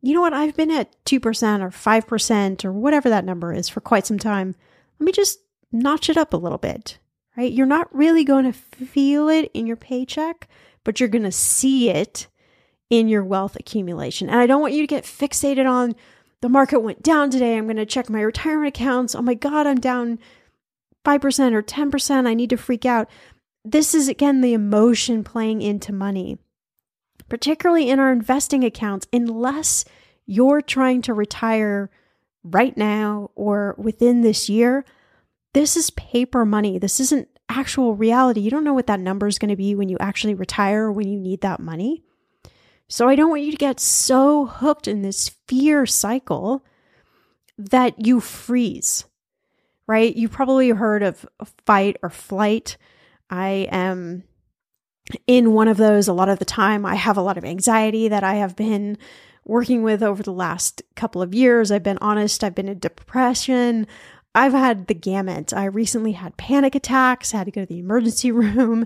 you 0.00 0.14
know 0.14 0.22
what, 0.22 0.32
I've 0.32 0.56
been 0.56 0.70
at 0.70 1.04
2% 1.04 1.20
or 1.60 1.70
5% 1.70 2.64
or 2.64 2.72
whatever 2.72 3.10
that 3.10 3.24
number 3.24 3.52
is 3.52 3.68
for 3.68 3.80
quite 3.80 4.06
some 4.06 4.18
time. 4.18 4.54
Let 4.98 5.04
me 5.04 5.12
just 5.12 5.40
notch 5.70 6.08
it 6.08 6.16
up 6.16 6.32
a 6.32 6.38
little 6.38 6.58
bit, 6.58 6.98
right? 7.36 7.52
You're 7.52 7.66
not 7.66 7.94
really 7.94 8.24
going 8.24 8.50
to 8.50 8.52
feel 8.52 9.28
it 9.28 9.50
in 9.52 9.66
your 9.66 9.76
paycheck, 9.76 10.48
but 10.84 11.00
you're 11.00 11.08
going 11.10 11.24
to 11.24 11.32
see 11.32 11.90
it 11.90 12.28
in 12.90 13.08
your 13.08 13.24
wealth 13.24 13.56
accumulation. 13.56 14.28
And 14.28 14.38
I 14.38 14.46
don't 14.46 14.60
want 14.60 14.74
you 14.74 14.82
to 14.82 14.86
get 14.86 15.04
fixated 15.04 15.68
on 15.68 15.94
the 16.42 16.48
market 16.48 16.80
went 16.80 17.02
down 17.02 17.30
today. 17.30 17.56
I'm 17.56 17.66
going 17.66 17.76
to 17.76 17.86
check 17.86 18.10
my 18.10 18.20
retirement 18.20 18.68
accounts. 18.68 19.14
Oh 19.14 19.22
my 19.22 19.34
God, 19.34 19.66
I'm 19.66 19.78
down 19.78 20.18
5% 21.04 21.52
or 21.52 21.62
10%. 21.62 22.26
I 22.26 22.34
need 22.34 22.50
to 22.50 22.56
freak 22.56 22.84
out. 22.84 23.08
This 23.64 23.94
is 23.94 24.08
again 24.08 24.40
the 24.40 24.54
emotion 24.54 25.22
playing 25.22 25.62
into 25.62 25.92
money, 25.92 26.38
particularly 27.28 27.90
in 27.90 27.98
our 27.98 28.10
investing 28.10 28.64
accounts, 28.64 29.06
unless 29.12 29.84
you're 30.26 30.62
trying 30.62 31.02
to 31.02 31.14
retire 31.14 31.90
right 32.42 32.76
now 32.76 33.30
or 33.34 33.74
within 33.76 34.22
this 34.22 34.48
year. 34.48 34.84
This 35.52 35.76
is 35.76 35.90
paper 35.90 36.46
money. 36.46 36.78
This 36.78 37.00
isn't 37.00 37.28
actual 37.50 37.96
reality. 37.96 38.40
You 38.40 38.50
don't 38.50 38.64
know 38.64 38.72
what 38.72 38.86
that 38.86 39.00
number 39.00 39.26
is 39.26 39.38
going 39.38 39.50
to 39.50 39.56
be 39.56 39.74
when 39.74 39.88
you 39.88 39.98
actually 40.00 40.34
retire 40.34 40.84
or 40.84 40.92
when 40.92 41.08
you 41.08 41.18
need 41.18 41.42
that 41.42 41.60
money. 41.60 42.02
So 42.90 43.08
I 43.08 43.14
don't 43.14 43.30
want 43.30 43.42
you 43.42 43.52
to 43.52 43.56
get 43.56 43.78
so 43.78 44.46
hooked 44.46 44.88
in 44.88 45.02
this 45.02 45.30
fear 45.46 45.86
cycle 45.86 46.64
that 47.56 48.04
you 48.04 48.18
freeze, 48.18 49.04
right? 49.86 50.14
You 50.14 50.28
probably 50.28 50.70
heard 50.70 51.04
of 51.04 51.24
fight 51.64 51.98
or 52.02 52.10
flight. 52.10 52.76
I 53.30 53.68
am 53.70 54.24
in 55.28 55.52
one 55.52 55.68
of 55.68 55.76
those 55.76 56.08
a 56.08 56.12
lot 56.12 56.28
of 56.28 56.40
the 56.40 56.44
time. 56.44 56.84
I 56.84 56.96
have 56.96 57.16
a 57.16 57.22
lot 57.22 57.38
of 57.38 57.44
anxiety 57.44 58.08
that 58.08 58.24
I 58.24 58.34
have 58.34 58.56
been 58.56 58.98
working 59.44 59.84
with 59.84 60.02
over 60.02 60.24
the 60.24 60.32
last 60.32 60.82
couple 60.96 61.22
of 61.22 61.32
years. 61.32 61.70
I've 61.70 61.84
been 61.84 61.98
honest, 61.98 62.42
I've 62.42 62.56
been 62.56 62.68
in 62.68 62.80
depression. 62.80 63.86
I've 64.34 64.52
had 64.52 64.88
the 64.88 64.94
gamut. 64.94 65.52
I 65.52 65.66
recently 65.66 66.12
had 66.12 66.36
panic 66.36 66.74
attacks, 66.74 67.30
had 67.30 67.44
to 67.44 67.52
go 67.52 67.60
to 67.60 67.66
the 67.66 67.78
emergency 67.78 68.32
room, 68.32 68.84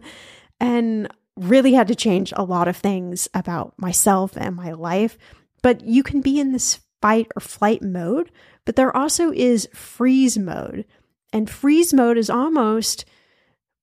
and 0.60 1.08
really 1.36 1.72
had 1.72 1.88
to 1.88 1.94
change 1.94 2.32
a 2.36 2.44
lot 2.44 2.68
of 2.68 2.76
things 2.76 3.28
about 3.34 3.74
myself 3.76 4.36
and 4.36 4.54
my 4.54 4.72
life. 4.72 5.18
But 5.62 5.82
you 5.82 6.02
can 6.02 6.20
be 6.20 6.38
in 6.38 6.52
this 6.52 6.80
fight 7.00 7.28
or 7.36 7.40
flight 7.40 7.82
mode, 7.82 8.30
but 8.64 8.76
there 8.76 8.96
also 8.96 9.32
is 9.32 9.68
freeze 9.74 10.38
mode. 10.38 10.84
And 11.32 11.50
freeze 11.50 11.92
mode 11.92 12.16
is 12.16 12.30
almost 12.30 13.04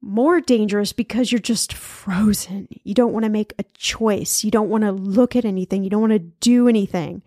more 0.02 0.42
dangerous 0.42 0.94
because 0.94 1.32
you're 1.32 1.40
just 1.40 1.74
frozen. 1.74 2.68
You 2.84 2.94
don't 2.94 3.14
want 3.14 3.26
to 3.26 3.30
make 3.30 3.54
a 3.60 3.64
choice. 3.78 4.44
You 4.44 4.50
don't 4.50 4.70
want 4.70 4.84
to 4.84 4.92
look 4.92 5.36
at 5.36 5.46
anything. 5.46 5.84
You 5.84 5.90
don't 5.90 6.02
want 6.02 6.14
to 6.14 6.20
do 6.20 6.68
anything. 6.68 7.22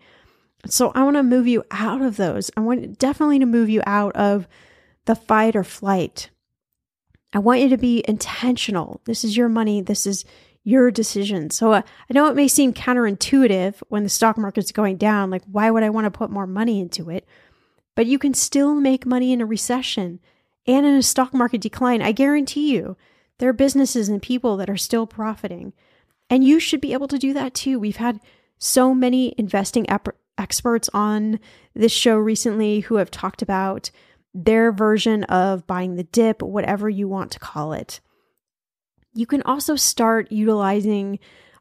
So 0.67 0.91
I 0.95 1.03
want 1.03 1.15
to 1.15 1.23
move 1.23 1.47
you 1.47 1.63
out 1.71 2.01
of 2.01 2.17
those. 2.17 2.51
I 2.57 2.61
want 2.61 2.97
definitely 2.99 3.39
to 3.39 3.45
move 3.45 3.69
you 3.69 3.81
out 3.85 4.15
of 4.15 4.47
the 5.05 5.15
fight 5.15 5.55
or 5.55 5.63
flight. 5.63 6.29
I 7.35 7.39
want 7.39 7.59
you 7.59 7.67
to 7.67 7.77
be 7.77 8.01
intentional. 8.07 9.01
This 9.03 9.25
is 9.25 9.35
your 9.35 9.49
money. 9.49 9.81
This 9.81 10.07
is 10.07 10.23
your 10.63 10.89
decision. 10.89 11.49
So 11.49 11.73
uh, 11.73 11.81
I 12.09 12.13
know 12.13 12.27
it 12.27 12.35
may 12.35 12.47
seem 12.47 12.73
counterintuitive 12.73 13.81
when 13.89 14.03
the 14.03 14.09
stock 14.09 14.37
market's 14.37 14.71
going 14.71 14.95
down. 14.95 15.29
Like, 15.29 15.43
why 15.51 15.69
would 15.69 15.83
I 15.83 15.89
want 15.89 16.05
to 16.05 16.17
put 16.17 16.31
more 16.31 16.47
money 16.47 16.79
into 16.79 17.09
it? 17.09 17.27
But 17.93 18.05
you 18.05 18.17
can 18.17 18.33
still 18.33 18.73
make 18.73 19.05
money 19.05 19.33
in 19.33 19.41
a 19.41 19.45
recession 19.45 20.21
and 20.65 20.85
in 20.85 20.95
a 20.95 21.03
stock 21.03 21.33
market 21.33 21.59
decline. 21.59 22.01
I 22.01 22.13
guarantee 22.13 22.73
you, 22.73 22.95
there 23.39 23.49
are 23.49 23.53
businesses 23.53 24.07
and 24.07 24.21
people 24.21 24.55
that 24.55 24.69
are 24.69 24.77
still 24.77 25.05
profiting. 25.05 25.73
And 26.29 26.41
you 26.41 26.61
should 26.61 26.79
be 26.79 26.93
able 26.93 27.09
to 27.09 27.19
do 27.19 27.33
that 27.33 27.53
too. 27.53 27.79
We've 27.79 27.97
had 27.97 28.21
so 28.57 28.95
many 28.95 29.35
investing 29.37 29.89
ep- 29.89 30.15
experts 30.37 30.89
on 30.93 31.41
this 31.73 31.91
show 31.91 32.15
recently 32.15 32.79
who 32.79 32.95
have 32.95 33.11
talked 33.11 33.41
about 33.41 33.91
their 34.35 34.71
version 34.73 35.23
of 35.23 35.65
buying 35.65 35.95
the 35.95 36.03
dip, 36.03 36.41
whatever 36.41 36.89
you 36.89 37.07
want 37.07 37.31
to 37.31 37.39
call 37.39 37.73
it. 37.73 38.01
You 39.13 39.25
can 39.25 39.41
also 39.43 39.77
start 39.77 40.31
utilizing 40.31 41.19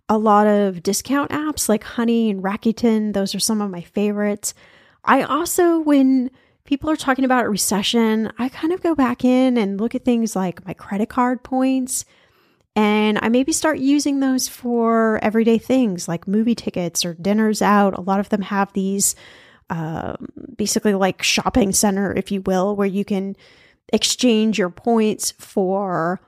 a 0.08 0.18
lot 0.18 0.48
of 0.48 0.82
discount 0.82 1.30
apps 1.30 1.68
like 1.68 1.84
Honey 1.84 2.28
and 2.28 2.42
Rakuten. 2.42 3.14
Those 3.14 3.34
are 3.34 3.40
some 3.40 3.62
of 3.62 3.70
my 3.70 3.80
favorites. 3.80 4.52
I 5.04 5.22
also, 5.22 5.78
when 5.78 6.30
people 6.64 6.90
are 6.90 6.96
talking 6.96 7.24
about 7.24 7.48
recession, 7.48 8.32
I 8.38 8.48
kind 8.48 8.72
of 8.72 8.82
go 8.82 8.96
back 8.96 9.24
in 9.24 9.56
and 9.56 9.80
look 9.80 9.94
at 9.94 10.04
things 10.04 10.34
like 10.34 10.66
my 10.66 10.74
credit 10.74 11.08
card 11.08 11.44
points. 11.44 12.04
And 12.74 13.20
I 13.22 13.28
maybe 13.28 13.52
start 13.52 13.78
using 13.78 14.18
those 14.18 14.48
for 14.48 15.20
everyday 15.22 15.58
things 15.58 16.08
like 16.08 16.26
movie 16.26 16.56
tickets 16.56 17.04
or 17.04 17.14
dinners 17.14 17.62
out. 17.62 17.96
A 17.96 18.00
lot 18.00 18.18
of 18.18 18.30
them 18.30 18.42
have 18.42 18.72
these 18.72 19.14
um, 19.70 20.28
basically 20.56 20.94
like 20.94 21.22
shopping 21.22 21.72
center, 21.72 22.12
if 22.14 22.30
you 22.30 22.40
will, 22.42 22.76
where 22.76 22.86
you 22.86 23.04
can 23.04 23.36
exchange 23.92 24.58
your 24.58 24.70
points 24.70 25.32
for 25.32 26.20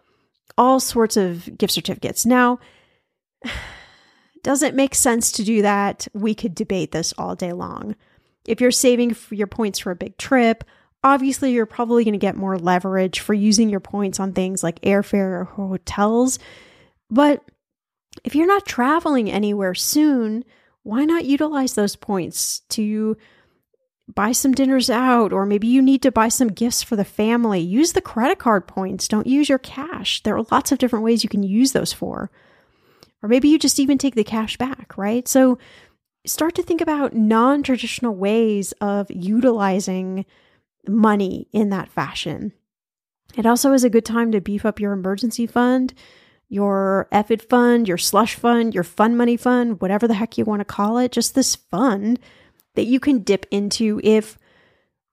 all 0.59 0.81
sorts 0.81 1.16
of 1.16 1.57
gift 1.59 1.72
certificates. 1.72 2.25
Now, 2.25 2.59
does 4.42 4.62
it 4.62 4.75
make 4.75 4.94
sense 4.94 5.33
to 5.33 5.44
do 5.44 5.62
that? 5.62 6.09
We 6.14 6.35
could 6.35 6.55
debate 6.55 6.92
this 6.92 7.12
all 7.18 7.35
day 7.35 7.53
long. 7.53 7.96
If 8.46 8.61
you're 8.61 8.70
saving 8.70 9.16
your 9.31 9.49
points 9.49 9.81
for 9.81 9.90
a 9.90 9.96
big 9.96 10.16
trip, 10.18 10.64
obviously 11.03 11.53
you're 11.53 11.66
probably 11.66 12.05
going 12.05 12.12
to 12.12 12.18
get 12.18 12.37
more 12.37 12.59
leverage 12.59 13.20
for 13.20 13.35
using 13.35 13.68
your 13.68 13.81
points 13.81 14.20
on 14.20 14.33
things 14.33 14.62
like 14.62 14.81
airfare 14.81 15.40
or 15.40 15.44
hotels. 15.44 16.38
But 17.11 17.42
if 18.25 18.35
you're 18.35 18.46
not 18.46 18.66
traveling 18.66 19.31
anywhere 19.31 19.75
soon, 19.75 20.44
why 20.87 21.05
not 21.05 21.25
utilize 21.25 21.75
those 21.75 21.96
points 21.96 22.61
to 22.68 23.16
buy 24.14 24.31
some 24.31 24.53
dinners 24.53 24.88
out 24.88 25.33
or 25.33 25.44
maybe 25.44 25.66
you 25.66 25.83
need 25.83 26.01
to 26.01 26.12
buy 26.12 26.29
some 26.29 26.46
gifts 26.46 26.81
for 26.81 26.94
the 26.94 27.05
family? 27.05 27.59
Use 27.59 27.92
the 27.92 28.01
credit 28.01 28.38
card 28.38 28.68
points, 28.68 29.09
don't 29.09 29.27
use 29.27 29.49
your 29.49 29.59
cash. 29.59 30.22
There 30.22 30.37
are 30.37 30.46
lots 30.53 30.70
of 30.70 30.79
different 30.79 31.05
ways 31.05 31.25
you 31.25 31.29
can 31.29 31.42
use 31.42 31.72
those 31.72 31.92
for. 31.92 32.31
Or 33.20 33.29
maybe 33.29 33.49
you 33.49 33.59
just 33.59 33.81
even 33.81 33.99
take 33.99 34.14
the 34.14 34.22
cash 34.22 34.57
back, 34.59 34.96
right? 34.96 35.27
So 35.27 35.59
start 36.25 36.55
to 36.55 36.62
think 36.62 36.81
about 36.81 37.16
non 37.16 37.64
traditional 37.64 38.14
ways 38.14 38.70
of 38.81 39.11
utilizing 39.11 40.25
money 40.87 41.49
in 41.53 41.70
that 41.70 41.88
fashion. 41.88 42.53
It 43.37 43.44
also 43.44 43.72
is 43.72 43.83
a 43.83 43.90
good 43.90 44.05
time 44.05 44.31
to 44.31 44.40
beef 44.40 44.64
up 44.64 44.79
your 44.79 44.92
emergency 44.92 45.49
fund, 45.49 45.94
your 46.48 47.09
EFID 47.12 47.48
fund, 47.48 47.88
your 47.88 47.98
slush 47.98 48.35
fund, 48.35 48.74
your 48.74 48.85
fun 48.85 49.16
money 49.16 49.37
fund, 49.37 49.80
whatever 49.80 50.06
the 50.06 50.14
heck 50.14 50.38
you 50.38 50.44
want 50.44 50.61
to 50.61 50.64
call 50.64 50.98
it, 50.98 51.12
just 51.12 51.35
this 51.35 51.56
fund 51.56 52.18
that 52.74 52.87
you 52.87 53.00
can 53.00 53.22
dip 53.22 53.46
into 53.50 54.00
if, 54.04 54.38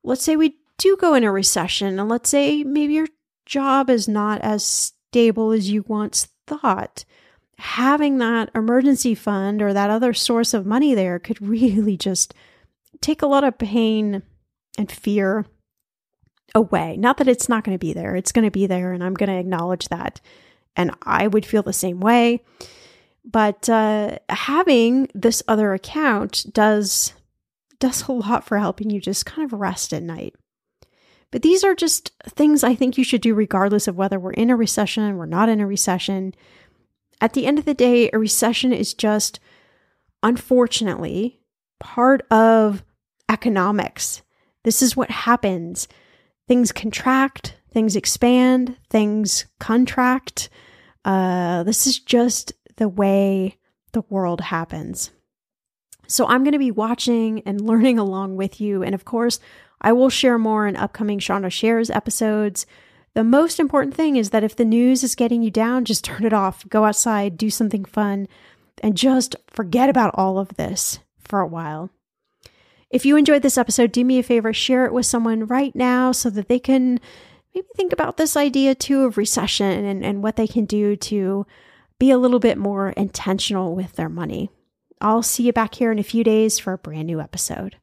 let's 0.02 0.22
say, 0.22 0.36
we 0.36 0.56
do 0.78 0.96
go 0.96 1.14
in 1.14 1.24
a 1.24 1.32
recession, 1.32 1.98
and 1.98 2.08
let's 2.08 2.30
say 2.30 2.62
maybe 2.62 2.94
your 2.94 3.08
job 3.46 3.90
is 3.90 4.08
not 4.08 4.40
as 4.42 4.64
stable 4.64 5.52
as 5.52 5.70
you 5.70 5.84
once 5.88 6.28
thought 6.46 7.04
having 7.58 8.18
that 8.18 8.50
emergency 8.54 9.14
fund 9.14 9.62
or 9.62 9.72
that 9.72 9.90
other 9.90 10.12
source 10.12 10.54
of 10.54 10.66
money 10.66 10.94
there 10.94 11.18
could 11.18 11.40
really 11.46 11.96
just 11.96 12.34
take 13.00 13.22
a 13.22 13.26
lot 13.26 13.44
of 13.44 13.58
pain 13.58 14.22
and 14.78 14.90
fear 14.90 15.44
away. 16.54 16.96
Not 16.96 17.18
that 17.18 17.28
it's 17.28 17.48
not 17.48 17.64
going 17.64 17.74
to 17.74 17.84
be 17.84 17.92
there, 17.92 18.16
it's 18.16 18.32
going 18.32 18.44
to 18.44 18.50
be 18.50 18.66
there, 18.66 18.92
and 18.92 19.02
I'm 19.02 19.14
going 19.14 19.28
to 19.28 19.38
acknowledge 19.38 19.88
that. 19.88 20.20
And 20.76 20.92
I 21.02 21.26
would 21.26 21.46
feel 21.46 21.62
the 21.62 21.72
same 21.72 22.00
way. 22.00 22.42
But 23.24 23.68
uh, 23.68 24.18
having 24.28 25.08
this 25.14 25.42
other 25.48 25.72
account 25.72 26.46
does 26.52 27.14
does 27.80 28.06
a 28.06 28.12
lot 28.12 28.44
for 28.44 28.58
helping 28.58 28.90
you 28.90 29.00
just 29.00 29.26
kind 29.26 29.44
of 29.44 29.58
rest 29.58 29.92
at 29.92 30.02
night. 30.02 30.34
But 31.30 31.42
these 31.42 31.64
are 31.64 31.74
just 31.74 32.12
things 32.28 32.62
I 32.62 32.74
think 32.74 32.96
you 32.96 33.04
should 33.04 33.20
do 33.20 33.34
regardless 33.34 33.88
of 33.88 33.96
whether 33.96 34.18
we're 34.18 34.32
in 34.32 34.50
a 34.50 34.56
recession, 34.56 35.16
we're 35.16 35.26
not 35.26 35.48
in 35.48 35.60
a 35.60 35.66
recession. 35.66 36.32
At 37.20 37.32
the 37.32 37.46
end 37.46 37.58
of 37.58 37.64
the 37.64 37.74
day, 37.74 38.08
a 38.12 38.18
recession 38.18 38.72
is 38.72 38.94
just, 38.94 39.40
unfortunately, 40.22 41.40
part 41.80 42.24
of 42.30 42.84
economics. 43.28 44.22
This 44.62 44.80
is 44.80 44.96
what 44.96 45.10
happens. 45.10 45.88
Things 46.46 46.72
contract, 46.72 47.56
things 47.72 47.96
expand, 47.96 48.76
things 48.88 49.46
contract. 49.58 50.48
Uh, 51.04 51.62
this 51.64 51.86
is 51.86 51.98
just 51.98 52.52
the 52.76 52.88
way 52.88 53.58
the 53.92 54.04
world 54.08 54.40
happens. 54.40 55.10
So 56.06 56.26
I'm 56.26 56.44
going 56.44 56.52
to 56.52 56.58
be 56.58 56.70
watching 56.70 57.42
and 57.46 57.60
learning 57.66 57.98
along 57.98 58.36
with 58.36 58.60
you. 58.60 58.82
And 58.82 58.94
of 58.94 59.04
course, 59.04 59.40
I 59.80 59.92
will 59.92 60.10
share 60.10 60.38
more 60.38 60.66
in 60.66 60.76
upcoming 60.76 61.18
Shannah 61.18 61.50
Shares 61.50 61.90
episodes. 61.90 62.66
The 63.14 63.24
most 63.24 63.60
important 63.60 63.94
thing 63.94 64.16
is 64.16 64.30
that 64.30 64.44
if 64.44 64.56
the 64.56 64.64
news 64.64 65.04
is 65.04 65.14
getting 65.14 65.42
you 65.42 65.50
down, 65.50 65.84
just 65.84 66.04
turn 66.04 66.24
it 66.24 66.32
off, 66.32 66.68
go 66.68 66.84
outside, 66.84 67.36
do 67.36 67.50
something 67.50 67.84
fun, 67.84 68.26
and 68.82 68.96
just 68.96 69.36
forget 69.46 69.88
about 69.88 70.14
all 70.14 70.38
of 70.38 70.56
this 70.56 70.98
for 71.18 71.40
a 71.40 71.46
while. 71.46 71.90
If 72.90 73.04
you 73.04 73.16
enjoyed 73.16 73.42
this 73.42 73.58
episode, 73.58 73.92
do 73.92 74.04
me 74.04 74.18
a 74.18 74.22
favor, 74.22 74.52
share 74.52 74.84
it 74.86 74.92
with 74.92 75.06
someone 75.06 75.46
right 75.46 75.74
now 75.74 76.12
so 76.12 76.30
that 76.30 76.48
they 76.48 76.58
can 76.58 77.00
maybe 77.54 77.66
think 77.76 77.92
about 77.92 78.16
this 78.16 78.36
idea 78.36 78.74
too 78.74 79.04
of 79.04 79.16
recession 79.16 79.84
and, 79.84 80.04
and 80.04 80.22
what 80.22 80.36
they 80.36 80.46
can 80.46 80.64
do 80.64 80.96
to 80.96 81.46
be 81.98 82.10
a 82.10 82.18
little 82.18 82.40
bit 82.40 82.58
more 82.58 82.90
intentional 82.90 83.74
with 83.74 83.92
their 83.92 84.08
money. 84.08 84.50
I'll 85.00 85.22
see 85.22 85.44
you 85.44 85.52
back 85.52 85.74
here 85.74 85.92
in 85.92 85.98
a 85.98 86.04
few 86.04 86.24
days 86.24 86.58
for 86.58 86.72
a 86.72 86.78
brand 86.78 87.06
new 87.06 87.20
episode. 87.20 87.76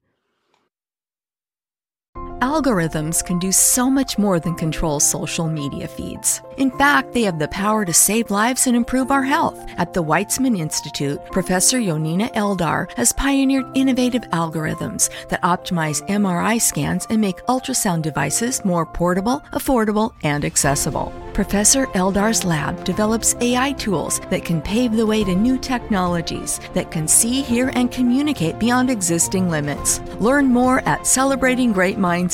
Algorithms 2.42 3.24
can 3.24 3.38
do 3.38 3.52
so 3.52 3.88
much 3.88 4.18
more 4.18 4.40
than 4.40 4.56
control 4.56 5.00
social 5.00 5.48
media 5.48 5.88
feeds. 5.88 6.42
In 6.58 6.72
fact, 6.72 7.14
they 7.14 7.22
have 7.22 7.38
the 7.38 7.48
power 7.50 7.86
to 7.86 7.94
save 7.94 8.32
lives 8.32 8.66
and 8.66 8.76
improve 8.76 9.12
our 9.12 9.22
health. 9.22 9.64
At 9.78 9.94
the 9.94 10.04
Weizmann 10.04 10.58
Institute, 10.58 11.24
Professor 11.26 11.78
Yonina 11.78 12.34
Eldar 12.34 12.92
has 12.98 13.14
pioneered 13.14 13.66
innovative 13.76 14.24
algorithms 14.32 15.12
that 15.30 15.44
optimize 15.44 16.02
MRI 16.08 16.60
scans 16.60 17.06
and 17.12 17.22
make 17.22 17.46
ultrasound 17.46 18.02
devices 18.02 18.66
more 18.66 18.88
portable, 18.88 19.44
affordable, 19.54 20.12
and 20.24 20.44
accessible. 20.44 21.14
Professor 21.34 21.86
Eldar's 21.88 22.44
lab 22.44 22.84
develops 22.84 23.36
AI 23.40 23.72
tools 23.74 24.20
that 24.30 24.44
can 24.44 24.62
pave 24.62 24.92
the 24.92 25.06
way 25.06 25.24
to 25.24 25.34
new 25.34 25.58
technologies 25.58 26.60
that 26.74 26.92
can 26.92 27.08
see, 27.08 27.42
hear, 27.42 27.72
and 27.76 27.90
communicate 27.90 28.60
beyond 28.60 28.90
existing 28.90 29.50
limits. 29.50 30.02
Learn 30.20 30.48
more 30.48 30.82
at 30.82 31.08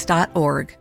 celebratinggreatminds.org. 0.05 0.77